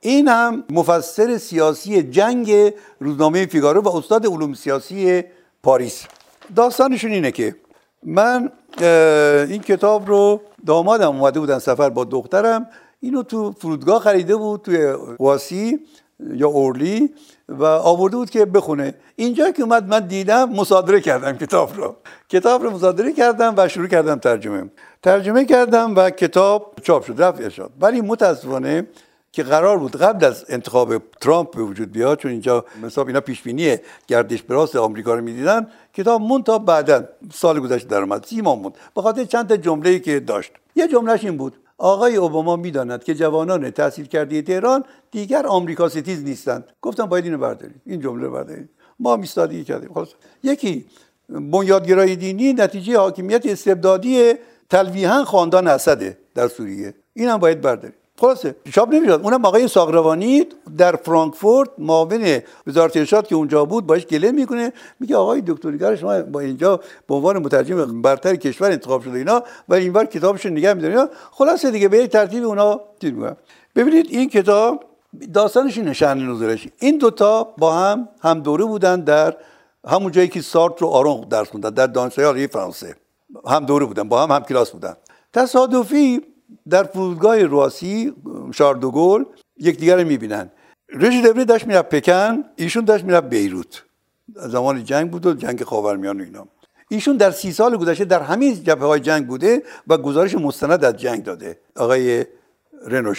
این 0.00 0.28
هم 0.28 0.64
مفسر 0.70 1.38
سیاسی 1.38 2.02
جنگ 2.02 2.74
روزنامه 3.00 3.46
فیگارو 3.46 3.80
و 3.80 3.88
استاد 3.88 4.26
علوم 4.26 4.54
سیاسی 4.54 5.24
پاریس. 5.62 6.04
داستانشون 6.56 7.10
اینه 7.10 7.30
که 7.30 7.56
من 8.02 8.52
این 9.48 9.62
کتاب 9.62 10.08
رو 10.08 10.40
دامادم 10.66 11.16
اومده 11.16 11.40
بودن 11.40 11.58
سفر 11.58 11.90
با 11.90 12.04
دخترم. 12.04 12.66
اینو 13.00 13.22
تو 13.22 13.52
فرودگاه 13.52 14.00
خریده 14.00 14.36
بود 14.36 14.62
توی 14.62 14.94
واسی. 15.18 15.80
یا 16.20 16.48
اورلی 16.48 17.10
و 17.48 17.64
آورده 17.64 18.16
بود 18.16 18.30
که 18.30 18.44
بخونه. 18.44 18.94
اینجا 19.16 19.50
که 19.50 19.62
اومد 19.62 19.88
من 19.88 20.06
دیدم 20.06 20.50
مصادره 20.50 21.00
کردم 21.00 21.32
کتاب 21.32 21.76
رو. 21.76 21.96
کتاب 22.28 22.62
رو 22.62 22.70
مصادره 22.70 23.12
کردم 23.12 23.54
و 23.56 23.68
شروع 23.68 23.86
کردم 23.86 24.18
ترجمه. 24.18 24.70
ترجمه 25.02 25.44
کردم 25.44 25.96
و 25.96 26.10
کتاب 26.10 26.74
چاپ 26.82 27.04
شد 27.04 27.22
رفت 27.22 27.48
شد 27.48 27.70
ولی 27.80 28.00
متاسفانه 28.00 28.86
که 29.32 29.42
قرار 29.42 29.78
بود 29.78 29.96
قبل 29.96 30.24
از 30.24 30.44
انتخاب 30.48 30.94
ترامپ 31.20 31.56
به 31.56 31.62
وجود 31.62 31.92
بیاد 31.92 32.18
چون 32.18 32.30
اینجا 32.30 32.64
مثلا 32.82 33.04
اینا 33.04 33.20
پیش 33.20 33.42
بینی 33.42 33.76
گردش 34.06 34.42
به 34.42 34.54
راست 34.54 34.76
آمریکا 34.76 35.14
رو 35.14 35.20
می‌دیدن 35.20 35.66
کتاب 35.94 36.20
مون 36.20 36.42
تا 36.42 36.58
بعدا 36.58 37.04
سال 37.32 37.60
گذشته 37.60 37.88
در 37.88 38.00
اومد 38.00 38.24
سی 38.24 38.40
ماه 38.40 38.58
موند. 38.58 38.74
به 38.94 39.02
خاطر 39.02 39.24
چند 39.24 39.48
تا 39.48 39.56
جمله‌ای 39.56 40.00
که 40.00 40.20
داشت. 40.20 40.52
یه 40.76 40.88
جملهش 40.88 41.24
این 41.24 41.36
بود. 41.36 41.56
آقای 41.78 42.16
اوباما 42.16 42.56
می‌داند 42.56 43.04
که 43.04 43.14
جوانان 43.14 43.70
تحصیل 43.70 44.06
کرده 44.06 44.42
تهران 44.42 44.84
دیگر 45.10 45.46
آمریکا 45.46 45.88
ستیز 45.88 46.24
نیستند. 46.24 46.72
گفتم 46.82 47.06
باید 47.06 47.24
اینو 47.24 47.38
بردارید. 47.38 47.80
این 47.86 48.00
جمله 48.00 48.28
بردارید. 48.28 48.70
ما 49.00 49.16
میستادی 49.16 49.64
کردیم. 49.64 49.92
خلاص. 49.94 50.08
یکی 50.42 50.86
بنیادگرای 51.28 52.16
دینی 52.16 52.52
نتیجه 52.52 52.98
حاکمیت 52.98 53.46
استبدادی 53.46 54.34
تلویحا 54.70 55.24
خاندان 55.24 55.66
اسده 55.66 56.18
در 56.34 56.48
سوریه. 56.48 56.94
این 57.14 57.28
هم 57.28 57.36
باید 57.36 57.60
بردارید. 57.60 58.05
خلاصه 58.18 58.56
چاپ 58.72 58.94
نمی‌شد 58.94 59.20
اونم 59.24 59.44
آقای 59.44 59.68
ساقروانی 59.68 60.46
در 60.78 60.96
فرانکفورت 60.96 61.68
معاون 61.78 62.42
وزارت 62.66 62.96
ارشاد 62.96 63.26
که 63.26 63.34
اونجا 63.34 63.64
بود 63.64 63.86
باش 63.86 64.06
گله 64.06 64.32
می‌کنه. 64.32 64.72
میگه 65.00 65.16
آقای 65.16 65.42
دکتریگر 65.46 65.96
شما 65.96 66.22
با 66.22 66.40
اینجا 66.40 66.80
به 67.06 67.14
عنوان 67.14 67.38
مترجم 67.38 68.02
برتر 68.02 68.36
کشور 68.36 68.70
انتخاب 68.70 69.02
شده 69.02 69.18
اینا 69.18 69.42
و 69.68 69.74
اینور 69.74 70.04
کتابشون 70.04 70.52
نگه 70.52 70.74
میدارن 70.74 71.08
خلاصه 71.30 71.70
دیگه 71.70 71.88
به 71.88 72.06
ترتیب 72.06 72.44
اونا 72.44 72.80
ببینید 73.76 74.06
این 74.10 74.28
کتاب 74.28 74.84
داستانش 75.34 75.78
نشان 75.78 76.30
نظرش. 76.30 76.68
این 76.78 76.98
دوتا 76.98 77.44
با 77.58 77.74
هم 77.74 78.08
هم 78.20 78.40
دوره 78.40 78.64
بودن 78.64 79.00
در 79.00 79.36
همون 79.88 80.12
جایی 80.12 80.28
که 80.28 80.40
سارت 80.40 80.82
رو 80.82 80.88
آرون 80.88 81.20
درس 81.20 81.48
خوندن 81.48 81.70
در 81.70 81.86
دانشگاه 81.86 82.46
فرانسه. 82.46 82.96
هم 83.46 83.66
دوره 83.66 83.86
بودن 83.86 84.08
با 84.08 84.22
هم 84.22 84.30
هم 84.30 84.42
کلاس 84.42 84.70
بودن. 84.70 84.96
تصادفی 85.32 86.22
در 86.70 86.82
فرودگاه 86.82 87.42
رواسی 87.42 88.14
شاردوگل 88.54 89.24
یکدیگر 89.58 90.04
می‌بینن. 90.04 90.50
رژی 90.92 91.22
دبری 91.22 91.44
داشت 91.44 91.66
می‌رفت 91.66 91.88
پکن 91.88 92.44
ایشون 92.56 92.84
داشت 92.84 93.04
می‌رفت 93.04 93.28
بیروت. 93.28 93.82
زمان 94.34 94.84
جنگ 94.84 95.10
بود 95.10 95.26
و 95.26 95.34
جنگ 95.34 95.62
خاورمیانه 95.62 96.24
اینا. 96.24 96.46
ایشون 96.90 97.16
در 97.16 97.30
سی 97.30 97.52
سال 97.52 97.76
گذشته 97.76 98.04
در 98.04 98.22
همه 98.22 98.54
جبهه 98.54 98.86
های 98.86 99.00
جنگ 99.00 99.26
بوده 99.26 99.62
و 99.86 99.96
گزارش 99.98 100.34
مستند 100.34 100.84
از 100.84 100.96
جنگ 100.96 101.24
داده. 101.24 101.58
آقای 101.76 102.24
رنو 102.86 103.14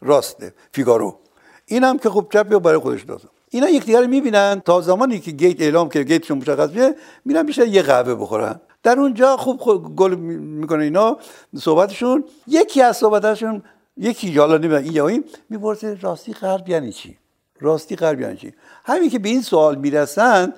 راسته 0.00 0.54
فیگارو. 0.72 1.18
این 1.66 1.84
هم 1.84 1.98
که 1.98 2.08
خوب 2.08 2.32
چپ 2.32 2.58
برای 2.58 2.78
خودش 2.78 3.02
داده 3.02 3.24
اینا 3.50 3.68
یکدیگر 3.68 4.06
می‌بینن. 4.06 4.62
تا 4.64 4.80
زمانی 4.80 5.20
که 5.20 5.30
گیت 5.30 5.60
اعلام 5.60 5.88
که 5.88 6.02
گیتشون 6.02 6.38
مشخص 6.38 6.70
بشه 6.70 6.94
میرن 7.24 7.46
میشه 7.46 7.68
یه 7.68 7.82
قهوه 7.82 8.14
بخورن. 8.14 8.60
در 8.84 9.00
اونجا 9.00 9.36
خوب 9.36 9.96
گل 9.96 10.14
می‌کنه 10.14 10.84
اینا 10.84 11.18
صحبتشون. 11.56 12.24
یکی 12.46 12.82
از 12.82 12.96
صحبتشون 12.96 13.62
یکی 13.96 14.38
حالا 14.38 14.56
نمی‌دونم 14.58 14.82
این 14.84 15.00
این 15.00 15.24
می‌پرسه 15.50 15.98
راستی 16.00 16.32
غرب 16.32 16.68
یعنی 16.68 16.92
چی؟ 16.92 17.18
راستی 17.60 17.96
غرب 17.96 18.20
یعنی 18.20 18.36
چی؟ 18.36 18.52
همین 18.84 19.10
که 19.10 19.18
به 19.18 19.28
این 19.28 19.42
سوال 19.42 19.76
می‌رسن 19.76 20.52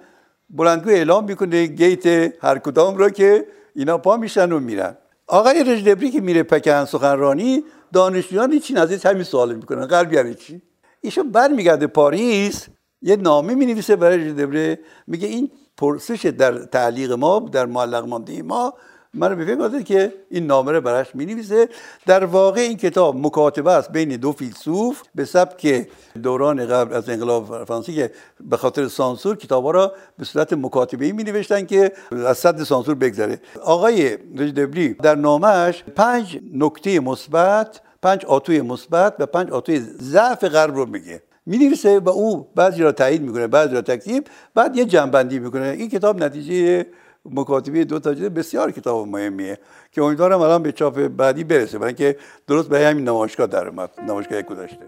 بلندگو 0.51 0.91
اعلام 0.91 1.25
می‌کنه 1.25 1.67
گیت 1.67 2.07
هر 2.45 2.59
کدام 2.59 2.97
رو 2.97 3.11
که 3.11 3.47
اینا 3.75 3.99
پا 3.99 4.17
میشن 4.17 4.53
و 4.53 4.61
میرن. 4.61 4.97
آقای 5.27 5.65
رجدبری 5.65 6.11
که 6.11 6.21
میره 6.21 6.43
پکن 6.43 6.85
سخنرانی 6.85 7.65
دانشجویان 7.93 8.59
چین 8.59 8.79
از 8.79 9.07
همین 9.07 9.23
سوال 9.23 9.55
می‌کنن. 9.55 9.87
غرب 9.87 10.13
یعنی 10.13 10.35
چی؟ 10.35 10.63
ایشون 11.01 11.31
برمیگرده 11.31 11.87
پاریس 11.87 12.67
یه 13.03 13.17
نامه 13.17 13.55
می 13.55 13.75
برای 13.75 14.19
رجدبری 14.19 14.77
میگه 15.07 15.29
این 15.29 15.51
پرسش 15.77 16.27
در 16.27 16.59
تعلیق 16.59 17.13
ما 17.13 17.39
در 17.53 17.67
معلق 17.67 18.07
مانده 18.09 18.43
ما 18.43 18.75
من 19.17 19.35
به 19.35 19.45
فکر 19.45 19.83
که 19.83 20.13
این 20.31 20.47
نامه 20.47 20.73
رو 20.73 20.81
براش 20.81 21.15
می 21.15 21.45
در 22.07 22.25
واقع 22.25 22.61
این 22.61 22.77
کتاب 22.77 23.17
مکاتبه 23.17 23.73
است 23.73 23.93
بین 23.93 24.17
دو 24.17 24.33
فیلسوف 24.33 25.03
به 25.15 25.25
سبک 25.25 25.89
دوران 26.23 26.67
قبل 26.67 26.95
از 26.95 27.09
انقلاب 27.09 27.65
فرانسه 27.65 27.93
که 27.93 28.11
به 28.41 28.57
خاطر 28.57 28.89
سانسور 28.89 29.37
کتاب 29.37 29.73
را 29.73 29.93
به 30.19 30.25
صورت 30.25 30.53
مکاتبه 30.53 31.05
ای 31.05 31.13
می 31.13 31.25
نوشتن 31.25 31.67
که 31.67 31.93
از 32.27 32.39
صد 32.39 32.63
سانسور 32.63 32.95
بگذره. 32.95 33.41
آقای 33.63 34.19
رجدبلی 34.37 34.95
در 34.95 35.15
نامش 35.15 35.85
پنج 35.97 36.41
نکته 36.53 37.01
مثبت 37.01 37.81
پنج 38.03 38.25
آتوی 38.25 38.61
مثبت 38.61 39.15
و 39.19 39.27
پنج 39.27 39.51
آتوی 39.51 39.81
ضعف 40.01 40.45
غرب 40.45 40.77
رو 40.77 40.87
میگه. 40.87 41.23
می 41.47 41.59
نویسه 41.59 42.01
و 42.01 42.09
او 42.09 42.49
بعضی 42.55 42.83
را 42.83 42.93
تایید 42.93 43.23
می‌کنه 43.23 43.47
بعضی 43.47 43.75
را 43.75 43.83
تکذیب 43.83 44.27
بعد 44.55 44.77
یه 44.77 44.85
جنبندی 44.85 45.39
می‌کنه. 45.39 45.67
این 45.67 45.89
کتاب 45.89 46.23
نتیجه 46.23 46.87
مکاتبه 47.25 47.85
دو 47.85 47.99
تا 47.99 48.15
جلد 48.15 48.35
بسیار 48.35 48.71
کتاب 48.71 49.09
مهمیه 49.09 49.59
که 49.93 50.03
امیدوارم 50.03 50.41
الان 50.41 50.63
به 50.63 50.73
چاپ 50.73 51.09
بعدی 51.09 51.45
برسه. 51.45 51.79
برای 51.79 51.89
اینکه 51.89 52.17
درست 52.47 52.69
به 52.69 52.81
همین 52.81 53.09
نمایشگاه 53.09 53.47
در 53.47 53.69
اومد 53.69 53.91
نمایشگاه 54.09 54.43
گذشته. 54.43 54.87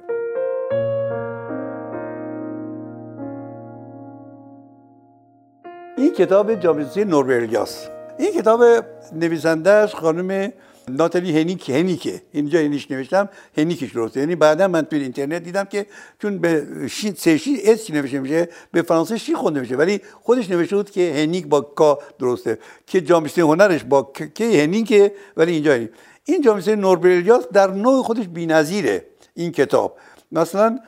این 5.96 6.12
کتاب 6.12 6.54
جامعه 6.54 7.04
نوربرگاس 7.04 7.88
این 8.18 8.32
کتاب 8.32 8.64
نویسندهش 9.12 9.94
خانم 9.94 10.52
ناتالی 10.88 11.40
هنیک 11.40 11.70
هنیکه 11.70 12.22
اینجا 12.32 12.58
هنیش 12.58 12.90
نوشتم 12.90 13.28
هنیکش 13.58 13.92
درسته 13.92 14.20
یعنی 14.20 14.36
بعدا 14.36 14.68
من 14.68 14.82
توی 14.82 15.02
اینترنت 15.02 15.42
دیدم 15.42 15.64
که 15.64 15.86
چون 16.22 16.38
به 16.38 16.66
شی 16.90 17.14
سه 17.16 17.38
شی 17.38 17.58
اس 17.64 17.90
نوشته 17.90 18.20
میشه 18.20 18.48
به 18.72 18.82
فرانسه 18.82 19.18
شی 19.18 19.34
خونده 19.34 19.60
میشه 19.60 19.76
ولی 19.76 20.00
خودش 20.22 20.50
نوشته 20.50 20.76
بود 20.76 20.90
که 20.90 21.12
هنیک 21.16 21.46
با 21.46 21.60
کا 21.60 21.98
درسته 22.18 22.58
که 22.86 23.00
جامعه 23.00 23.42
هنرش 23.42 23.84
با 23.84 24.12
که 24.34 24.44
هنیکه 24.62 25.12
ولی 25.36 25.52
اینجا 25.52 25.74
هنیک. 25.74 25.90
این 26.24 26.42
جامعه 26.42 26.76
نوربریلیاس 26.76 27.44
در 27.52 27.70
نوع 27.70 28.02
خودش 28.02 28.28
بی‌نظیره 28.28 29.04
این 29.34 29.52
کتاب 29.52 29.96
مثلا 30.32 30.78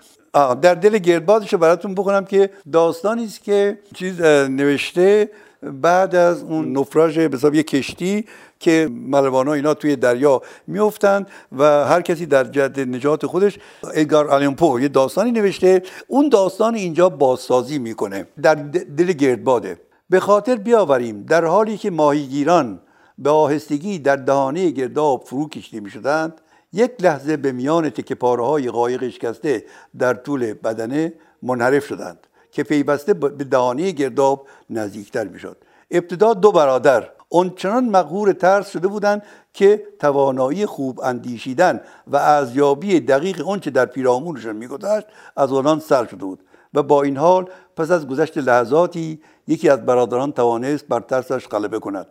در 0.62 0.74
دل 0.74 0.98
گردبادش 0.98 1.54
براتون 1.54 1.94
بخونم 1.94 2.24
که 2.24 2.50
داستانی 2.72 3.24
است 3.24 3.44
که 3.44 3.78
چیز 3.94 4.20
نوشته 4.20 5.30
بعد 5.62 6.14
از 6.14 6.42
اون 6.42 6.72
نفراژ 6.72 7.18
به 7.18 7.56
یه 7.56 7.62
کشتی 7.62 8.24
که 8.58 8.88
ملوانا 8.92 9.52
اینا 9.52 9.74
توی 9.74 9.96
دریا 9.96 10.42
میفتند 10.66 11.26
و 11.52 11.64
هر 11.64 12.00
کسی 12.00 12.26
در 12.26 12.44
جد 12.44 12.80
نجات 12.80 13.26
خودش 13.26 13.58
ادگار 13.94 14.28
آلیمپو 14.28 14.80
یه 14.80 14.88
داستانی 14.88 15.30
نوشته. 15.30 15.82
اون 16.08 16.28
داستان 16.28 16.74
اینجا 16.74 17.08
بازسازی 17.08 17.78
می‌کنه. 17.78 18.26
در 18.42 18.54
دل 18.54 19.12
گردباده. 19.12 19.80
به 20.10 20.20
خاطر 20.20 20.56
بیاوریم 20.56 21.22
در 21.22 21.44
حالی 21.44 21.76
که 21.76 21.90
ماهیگیران 21.90 22.80
به 23.18 23.30
آهستگی 23.30 23.98
در 23.98 24.16
دهانه 24.16 24.70
گرداب 24.70 25.24
فرو 25.26 25.48
کشیده 25.48 25.80
می 25.80 25.90
شدند 25.90 26.40
یک 26.72 26.90
لحظه 27.00 27.36
به 27.36 27.52
میان 27.52 27.90
تکه 27.90 28.16
های 28.26 28.68
قایق 28.68 29.02
اشکسته 29.02 29.64
در 29.98 30.14
طول 30.14 30.52
بدنه 30.52 31.12
منحرف 31.42 31.86
شدند. 31.86 32.26
که 32.52 32.62
پیوسته 32.62 33.14
به 33.14 33.44
دهانه 33.44 33.90
گرداب 33.90 34.46
نزدیکتر 34.70 35.24
می‌شد. 35.24 35.56
ابتدا 35.90 36.34
دو 36.34 36.52
برادر 36.52 37.10
آنچنان 37.30 37.84
مغهور 37.84 38.32
ترس 38.32 38.70
شده 38.70 38.88
بودند 38.88 39.22
که 39.54 39.82
توانایی 39.98 40.66
خوب 40.66 41.00
اندیشیدن 41.00 41.80
و 42.06 42.16
ارزیابی 42.16 43.00
دقیق 43.00 43.48
آنچه 43.48 43.70
در 43.70 43.86
پیرامونشان 43.86 44.56
میگذشت 44.56 45.06
از 45.36 45.52
آنان 45.52 45.80
سر 45.80 46.06
شده 46.06 46.24
بود 46.24 46.44
و 46.74 46.82
با 46.82 47.02
این 47.02 47.16
حال 47.16 47.48
پس 47.76 47.90
از 47.90 48.08
گذشت 48.08 48.38
لحظاتی 48.38 49.20
یکی 49.48 49.68
از 49.68 49.86
برادران 49.86 50.32
توانست 50.32 50.88
بر 50.88 51.00
ترسش 51.00 51.48
غلبه 51.48 51.78
کند. 51.78 52.06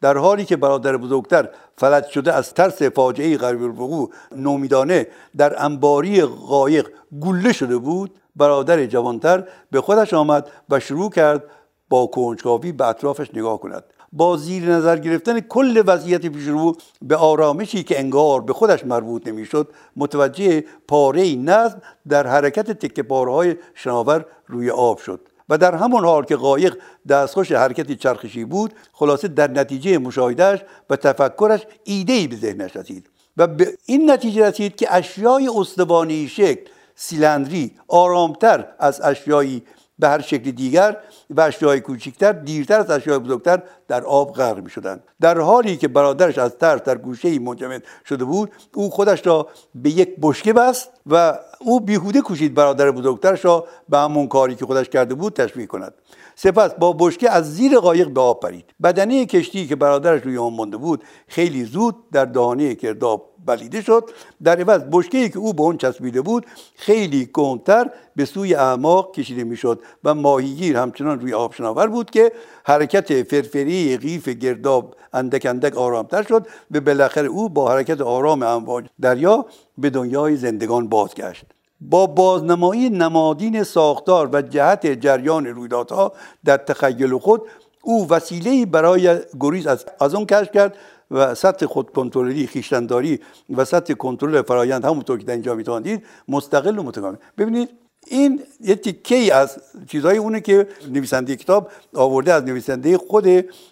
در 0.00 0.16
حالی 0.16 0.44
که 0.44 0.56
برادر 0.56 0.96
بزرگتر 0.96 1.48
فلج 1.76 2.06
شده 2.06 2.32
از 2.32 2.54
ترس 2.54 2.82
فاجعه 2.82 3.36
غریب 3.36 3.62
الوقوع 3.62 4.10
نومیدانه 4.36 5.06
در 5.36 5.64
انباری 5.64 6.22
قایق 6.22 6.88
گله 7.20 7.52
شده 7.52 7.76
بود 7.76 8.18
برادر 8.36 8.86
جوانتر 8.86 9.44
به 9.70 9.80
خودش 9.80 10.14
آمد 10.14 10.50
و 10.70 10.80
شروع 10.80 11.10
کرد 11.10 11.44
با 11.88 12.06
کنجکاوی 12.06 12.72
به 12.72 12.86
اطرافش 12.86 13.26
نگاه 13.34 13.60
کند. 13.60 13.84
با 14.12 14.36
زیر 14.36 14.70
نظر 14.70 14.96
گرفتن 14.96 15.40
کل 15.40 15.82
وضعیت 15.86 16.26
پیش 16.26 16.44
رو 16.44 16.76
به 17.02 17.16
آرامشی 17.16 17.82
که 17.82 18.00
انگار 18.00 18.40
به 18.40 18.52
خودش 18.52 18.84
مربوط 18.84 19.26
نمی‌شد 19.26 19.68
متوجه 19.96 20.64
پاره 20.88 21.34
نظم 21.34 21.82
در 22.08 22.26
حرکت 22.26 22.70
تکه 22.70 23.02
پارهای 23.02 23.56
شناور 23.74 24.24
روی 24.46 24.70
آب 24.70 24.98
شد 24.98 25.20
و 25.48 25.58
در 25.58 25.74
همون 25.74 26.04
حال 26.04 26.24
که 26.24 26.36
قایق 26.36 26.76
دستخوش 27.08 27.52
حرکتی 27.52 27.96
چرخشی 27.96 28.44
بود 28.44 28.74
خلاصه 28.92 29.28
در 29.28 29.50
نتیجه 29.50 29.98
مشاهدهش 29.98 30.60
و 30.90 30.96
تفکرش 30.96 31.66
ایدهی 31.84 32.26
به 32.28 32.36
ذهنش 32.36 32.76
رسید 32.76 33.10
و 33.36 33.46
به 33.46 33.78
این 33.86 34.10
نتیجه 34.10 34.48
رسید 34.48 34.76
که 34.76 34.94
اشیای 34.94 35.50
استوانی 35.56 36.28
شکل 36.28 36.70
سیلندری 36.96 37.74
آرامتر 37.88 38.66
از 38.78 39.00
اشیایی 39.00 39.62
به 39.98 40.08
هر 40.08 40.20
شکل 40.20 40.50
دیگر 40.50 40.96
و 41.30 41.40
اشیای 41.40 41.80
کوچکتر 41.80 42.32
دیرتر 42.32 42.80
از 42.80 42.90
اشیای 42.90 43.18
بزرگتر 43.18 43.62
در 43.88 44.04
آب 44.04 44.34
غرق 44.34 44.58
می 44.58 44.70
شدند 44.70 45.02
در 45.20 45.38
حالی 45.38 45.76
که 45.76 45.88
برادرش 45.88 46.38
از 46.38 46.56
ترس 46.56 46.80
در 46.82 46.98
گوشه 46.98 47.38
منجمد 47.38 47.82
شده 48.08 48.24
بود 48.24 48.52
او 48.74 48.90
خودش 48.90 49.26
را 49.26 49.48
به 49.74 49.90
یک 49.90 50.16
بشکه 50.22 50.52
بست 50.52 50.90
و 51.06 51.38
او 51.60 51.80
بیهوده 51.80 52.20
کوشید 52.20 52.54
برادر 52.54 52.90
بزرگترش 52.90 53.44
را 53.44 53.66
به 53.88 53.98
همون 53.98 54.26
کاری 54.26 54.54
که 54.54 54.66
خودش 54.66 54.88
کرده 54.88 55.14
بود 55.14 55.32
تشویق 55.32 55.68
کند. 55.68 55.94
سپس 56.34 56.74
با 56.74 56.92
بشکه 56.92 57.30
از 57.30 57.54
زیر 57.54 57.78
قایق 57.78 58.08
به 58.08 58.20
آب 58.20 58.40
پرید. 58.40 58.64
بدنه 58.82 59.26
کشتی 59.26 59.66
که 59.66 59.76
برادرش 59.76 60.22
روی 60.22 60.38
آن 60.38 60.52
مانده 60.52 60.76
بود 60.76 61.04
خیلی 61.28 61.64
زود 61.64 62.10
در 62.12 62.24
دهانه 62.24 62.74
کرداب 62.74 63.30
بلیده 63.46 63.80
شد. 63.80 64.10
در 64.42 64.60
عوض 64.60 64.82
بشکه 64.92 65.28
که 65.28 65.38
او 65.38 65.52
به 65.52 65.62
اون 65.62 65.76
چسبیده 65.76 66.20
بود 66.20 66.46
خیلی 66.76 67.30
گندتر 67.32 67.90
به 68.16 68.24
سوی 68.24 68.54
اعماق 68.54 69.14
کشیده 69.14 69.44
می‌شد 69.44 69.80
و 70.04 70.14
ماهیگیر 70.14 70.76
همچنان 70.76 71.20
روی 71.20 71.34
آب 71.34 71.54
شناور 71.54 71.86
بود 71.86 72.10
که 72.10 72.32
حرکت 72.64 73.22
فرفری 73.22 73.96
قیف 73.96 74.28
گرداب 74.28 74.94
اندک 75.12 75.46
اندک 75.46 75.76
آرامتر 75.76 76.22
شد 76.22 76.46
و 76.70 76.80
بالاخره 76.80 77.28
او 77.28 77.48
با 77.48 77.70
حرکت 77.70 78.00
آرام 78.00 78.42
امواج 78.42 78.84
دریا 79.00 79.46
به 79.78 79.90
دنیای 79.90 80.36
زندگان 80.36 80.88
بازگشت. 80.88 81.44
با 81.80 82.06
بازنمایی 82.06 82.90
نمادین 82.90 83.62
ساختار 83.62 84.30
و 84.32 84.42
جهت 84.42 84.86
جریان 84.86 85.46
رویدادها 85.46 86.12
در 86.44 86.56
تخیل 86.56 87.18
خود 87.18 87.42
او 87.82 88.08
وسیله 88.08 88.66
برای 88.66 89.18
گریز 89.40 89.66
از, 89.66 90.14
اون 90.14 90.26
کشف 90.26 90.52
کرد 90.52 90.76
و 91.10 91.34
سطح 91.34 91.66
خود 91.66 91.90
کنترلی 91.90 92.46
خیشتنداری 92.46 93.20
و 93.56 93.64
سطح 93.64 93.94
کنترل 93.94 94.42
فرایند 94.42 94.84
همونطور 94.84 95.18
که 95.18 95.24
در 95.24 95.32
اینجا 95.32 95.54
می‌توان 95.54 95.82
دید 95.82 96.02
مستقل 96.28 96.78
و 96.78 96.82
متکامل. 96.82 97.16
ببینید 97.38 97.68
این 98.06 98.42
یه 98.60 98.74
تیکه 98.74 99.34
از 99.34 99.58
چیزهای 99.88 100.16
اونه 100.16 100.40
که 100.40 100.68
نویسنده 100.90 101.36
کتاب 101.36 101.70
آورده 101.94 102.32
از 102.32 102.42
نویسنده 102.42 102.98
خود 102.98 103.26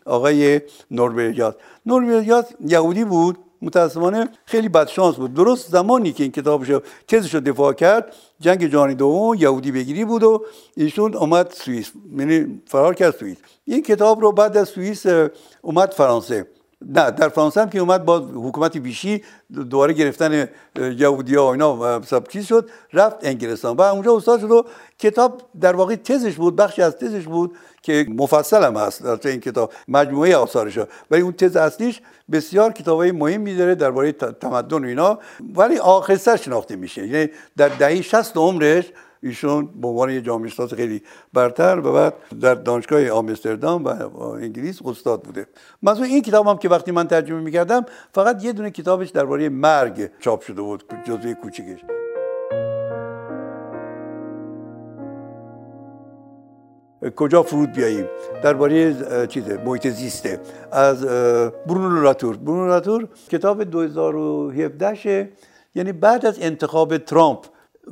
آقای 0.06 0.60
نوربریاس 0.90 1.54
نوربریاس 1.86 2.44
یهودی 2.60 3.04
بود. 3.04 3.38
متاسفانه 3.64 4.29
خیلی 4.44 4.68
بدشانس 4.68 5.14
بود. 5.14 5.35
درست 5.35 5.70
زمانی 5.70 6.12
که 6.12 6.22
این 6.22 6.33
کتابش 6.33 6.70
تزش 7.09 7.35
رو 7.35 7.40
دفاع 7.40 7.72
کرد 7.72 8.14
جنگ 8.40 8.66
جهانی 8.66 8.94
دوم 8.94 9.35
یهودی 9.35 9.72
بگیری 9.72 10.05
بود 10.05 10.22
و 10.22 10.44
ایشون 10.77 11.14
اومد 11.14 11.50
سوئیس. 11.50 11.92
یعنی 12.18 12.62
فرار 12.66 12.94
کرد 12.94 13.14
سوئیس. 13.14 13.37
این 13.64 13.83
کتاب 13.83 14.20
رو 14.20 14.33
بعد 14.33 14.57
از 14.57 14.68
سوئیس 14.68 15.07
اومد 15.62 15.92
فرانسه. 15.92 16.46
نه 16.88 17.10
در 17.10 17.28
فرانسه 17.28 17.60
هم 17.60 17.70
که 17.70 17.78
اومد 17.78 18.04
با 18.04 18.18
حکومت 18.18 18.76
بیشی 18.76 19.22
دوباره 19.70 19.92
گرفتن 19.92 20.48
یهودی 20.98 21.36
و 21.36 21.42
اینا 21.42 22.00
چیز 22.28 22.46
شد 22.46 22.70
رفت 22.92 23.16
انگلستان. 23.22 23.76
و 23.76 23.80
اونجا 23.80 24.16
استاد 24.16 24.40
شد 24.40 24.50
و 24.50 24.64
کتاب 24.98 25.42
در 25.60 25.76
واقع 25.76 25.96
تزش 25.96 26.34
بود 26.34 26.56
بخشی 26.56 26.82
از 26.82 26.96
تزش 26.96 27.24
بود 27.24 27.56
که 27.82 28.06
مفصل 28.08 28.64
هم 28.64 28.76
هست 28.76 29.02
در 29.02 29.30
این 29.30 29.40
کتاب 29.40 29.72
مجموعه 29.88 30.36
آثارش 30.36 30.78
ولی 31.10 31.22
اون 31.22 31.32
تز 31.32 31.56
اصلیش 31.56 32.00
بسیار 32.32 32.72
کتابای 32.72 33.12
مهمی 33.12 33.56
داره 33.56 33.74
درباره 33.74 34.12
تمدن 34.12 34.84
و 34.84 34.86
اینا. 34.86 35.18
ولی 35.54 35.78
آخرسر 35.78 36.36
شناخته 36.36 36.76
میشه. 36.76 37.06
یعنی 37.06 37.30
در 37.56 37.68
دهه 37.68 38.02
60 38.02 38.36
عمرش 38.36 38.84
ایشون 39.24 39.68
به 39.80 39.88
عنوان 39.88 40.10
یه 40.10 40.20
جامعه 40.20 40.50
شناس 40.50 40.74
خیلی 40.74 41.02
برتر 41.32 41.78
و 41.78 41.92
بعد 41.92 42.14
در 42.40 42.54
دانشگاه 42.54 43.10
آمستردام 43.10 43.84
و 43.84 44.22
انگلیس 44.22 44.80
استاد 44.84 45.22
بوده. 45.22 45.46
مثلا 45.82 46.04
این 46.04 46.22
کتاب 46.22 46.46
هم 46.46 46.58
که 46.58 46.68
وقتی 46.68 46.90
من 46.90 47.08
ترجمه 47.08 47.40
می‌کردم 47.40 47.87
فقط 48.12 48.44
یه 48.44 48.52
دونه 48.52 48.70
کتابش 48.70 49.08
درباره 49.08 49.48
مرگ 49.48 50.10
چاپ 50.20 50.42
شده 50.42 50.62
بود 50.62 50.84
جزوه 51.04 51.34
کوچکش 51.34 51.80
کجا 57.16 57.42
فرود 57.42 57.72
بیاییم؟ 57.72 58.06
درباره 58.42 58.94
چیزه 59.26 59.62
محیط 59.64 59.88
زیسته. 59.88 60.40
از 60.72 61.06
برونو 61.66 62.02
لاتور. 62.02 62.37
برونو 62.37 62.68
لاتور 62.68 63.08
کتاب 63.28 63.64
2017 63.64 65.32
یعنی 65.74 65.92
بعد 65.92 66.26
از 66.26 66.38
انتخاب 66.40 66.98
ترامپ 66.98 67.44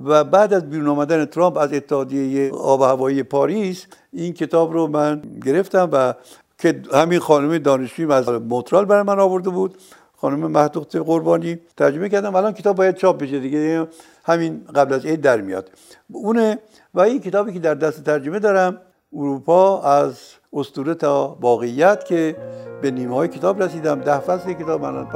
و 0.05 0.25
بعد 0.25 0.55
از 0.55 0.71
بیرون 0.71 0.89
آمدن 0.89 1.25
ترامپ 1.25 1.57
از 1.57 1.73
اتحادیه 1.73 2.51
آب 2.53 2.81
و 2.81 2.85
هوایی 2.85 3.23
پاریس 3.23 3.87
این 4.13 4.33
کتاب 4.33 4.73
رو 4.73 4.87
من 4.87 5.23
گرفتم 5.45 5.89
و 5.93 6.15
که 6.59 6.83
همین 6.93 7.19
خانم 7.19 7.59
دانشجوی 7.59 8.13
از 8.13 8.29
مونترال 8.29 8.85
برای 8.85 9.03
من 9.03 9.19
آورده 9.19 9.51
بود 9.51 9.77
خانم 10.17 10.51
مهدوخت 10.51 10.97
قربانی 10.97 11.59
ترجمه 11.77 12.09
کردم. 12.09 12.35
الان 12.35 12.53
کتاب 12.53 12.77
باید 12.77 12.95
چاپ 12.95 13.23
بشه 13.23 13.41
دیگه 13.41 13.87
همین 14.25 14.65
قبل 14.75 14.95
از 14.95 15.07
عید 15.07 15.21
در 15.21 15.41
میاد. 15.41 15.71
اونه 16.13 16.59
و 16.95 17.01
این 17.01 17.21
کتابی 17.21 17.53
که 17.53 17.59
در 17.59 17.75
دست 17.75 18.05
ترجمه 18.05 18.39
دارم 18.39 18.81
اروپا 19.13 19.83
از 19.83 20.19
اسطوره 20.53 20.95
تا 20.95 21.39
واقعیت 21.41 22.05
که 22.05 22.37
به 22.83 22.91
نیمه 22.91 23.15
های 23.15 23.29
کتاب 23.29 23.63
رسیدم. 23.63 24.01
ده 24.01 24.19
فصل 24.19 24.53
کتاب 24.53 24.85
من 24.85 25.07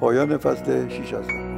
پایان 0.00 0.38
فصل 0.38 0.88
6 0.88 1.14
هستم. 1.14 1.49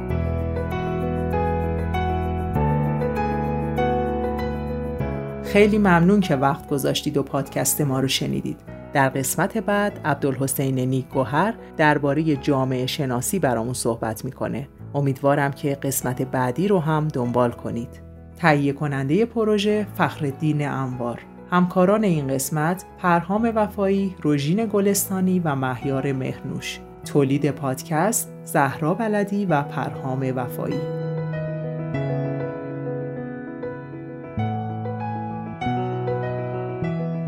خیلی 5.53 5.77
ممنون 5.77 6.19
که 6.19 6.35
وقت 6.35 6.67
گذاشتید 6.67 7.17
و 7.17 7.23
پادکست 7.23 7.81
ما 7.81 7.99
رو 7.99 8.07
شنیدید. 8.07 8.57
در 8.93 9.09
قسمت 9.09 9.57
بعد 9.57 9.99
عبدالحسین 10.05 10.79
نیک 10.79 11.09
گوهر 11.09 11.53
درباره 11.77 12.35
جامعه 12.35 12.85
شناسی 12.85 13.39
برامون 13.39 13.73
صحبت 13.73 14.25
می‌کنه. 14.25 14.67
امیدوارم 14.95 15.51
که 15.51 15.75
قسمت 15.75 16.21
بعدی 16.21 16.67
رو 16.67 16.79
هم 16.79 17.07
دنبال 17.07 17.51
کنید. 17.51 18.01
تهیه 18.37 18.73
کننده 18.73 19.25
پروژه 19.25 19.87
فخردین 19.97 20.67
انوار 20.67 21.21
همکاران 21.51 22.03
این 22.03 22.27
قسمت 22.27 22.85
پرهام 22.97 23.51
وفایی، 23.55 24.15
روژین 24.21 24.65
گلستانی 24.65 25.39
و 25.39 25.55
مهیار 25.55 26.11
مهنوش 26.11 26.79
تولید 27.05 27.51
پادکست 27.51 28.33
زهرا 28.43 28.93
بلدی 28.93 29.45
و 29.45 29.61
پرهام 29.61 30.33
وفایی 30.35 31.02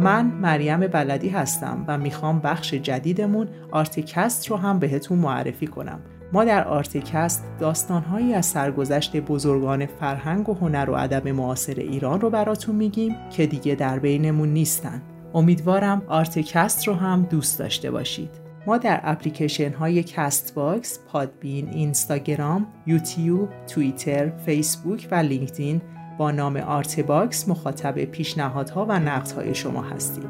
من 0.05 0.25
مریم 0.25 0.87
بلدی 0.87 1.29
هستم 1.29 1.85
و 1.87 1.97
می‌خوام 1.97 2.39
بخش 2.39 2.73
جدیدمون 2.73 3.47
آرتکست 3.71 4.47
رو 4.47 4.57
هم 4.57 4.79
بهتون 4.79 5.17
معرفی 5.17 5.67
کنم. 5.67 5.99
ما 6.33 6.43
در 6.45 6.67
آرتکست 6.67 7.45
داستانهایی 7.59 8.33
از 8.33 8.45
سرگذشت 8.45 9.17
بزرگان 9.17 9.85
فرهنگ 9.85 10.49
و 10.49 10.53
هنر 10.53 10.89
و 10.89 10.93
ادب 10.93 11.27
معاصر 11.27 11.73
ایران 11.73 12.21
رو 12.21 12.29
براتون 12.29 12.75
میگیم 12.75 13.15
که 13.29 13.47
دیگه 13.47 13.75
در 13.75 13.99
بینمون 13.99 14.49
نیستن. 14.49 15.01
امیدوارم 15.33 16.01
آرتکست 16.07 16.87
رو 16.87 16.93
هم 16.93 17.27
دوست 17.29 17.59
داشته 17.59 17.91
باشید. 17.91 18.29
ما 18.67 18.77
در 18.77 18.99
اپلیکیشن 19.03 19.73
های 19.73 20.03
کست 20.03 20.55
باکس، 20.55 20.99
پادبین، 21.11 21.69
اینستاگرام، 21.69 22.67
یوتیوب، 22.87 23.49
توییتر، 23.67 24.29
فیسبوک 24.29 25.07
و 25.11 25.15
لینکدین 25.15 25.81
با 26.17 26.32
نام 26.32 26.58
آرت 26.58 26.99
باکس 26.99 27.49
مخاطب 27.49 28.06
پیشنهادها 28.06 28.86
و 28.86 28.99
نقدهای 28.99 29.56
شما 29.56 29.82
هستیم. 29.82 30.30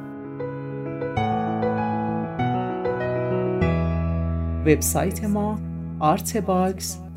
وبسایت 4.65 5.23
ما 5.23 5.59
artbox.ir 6.01 7.15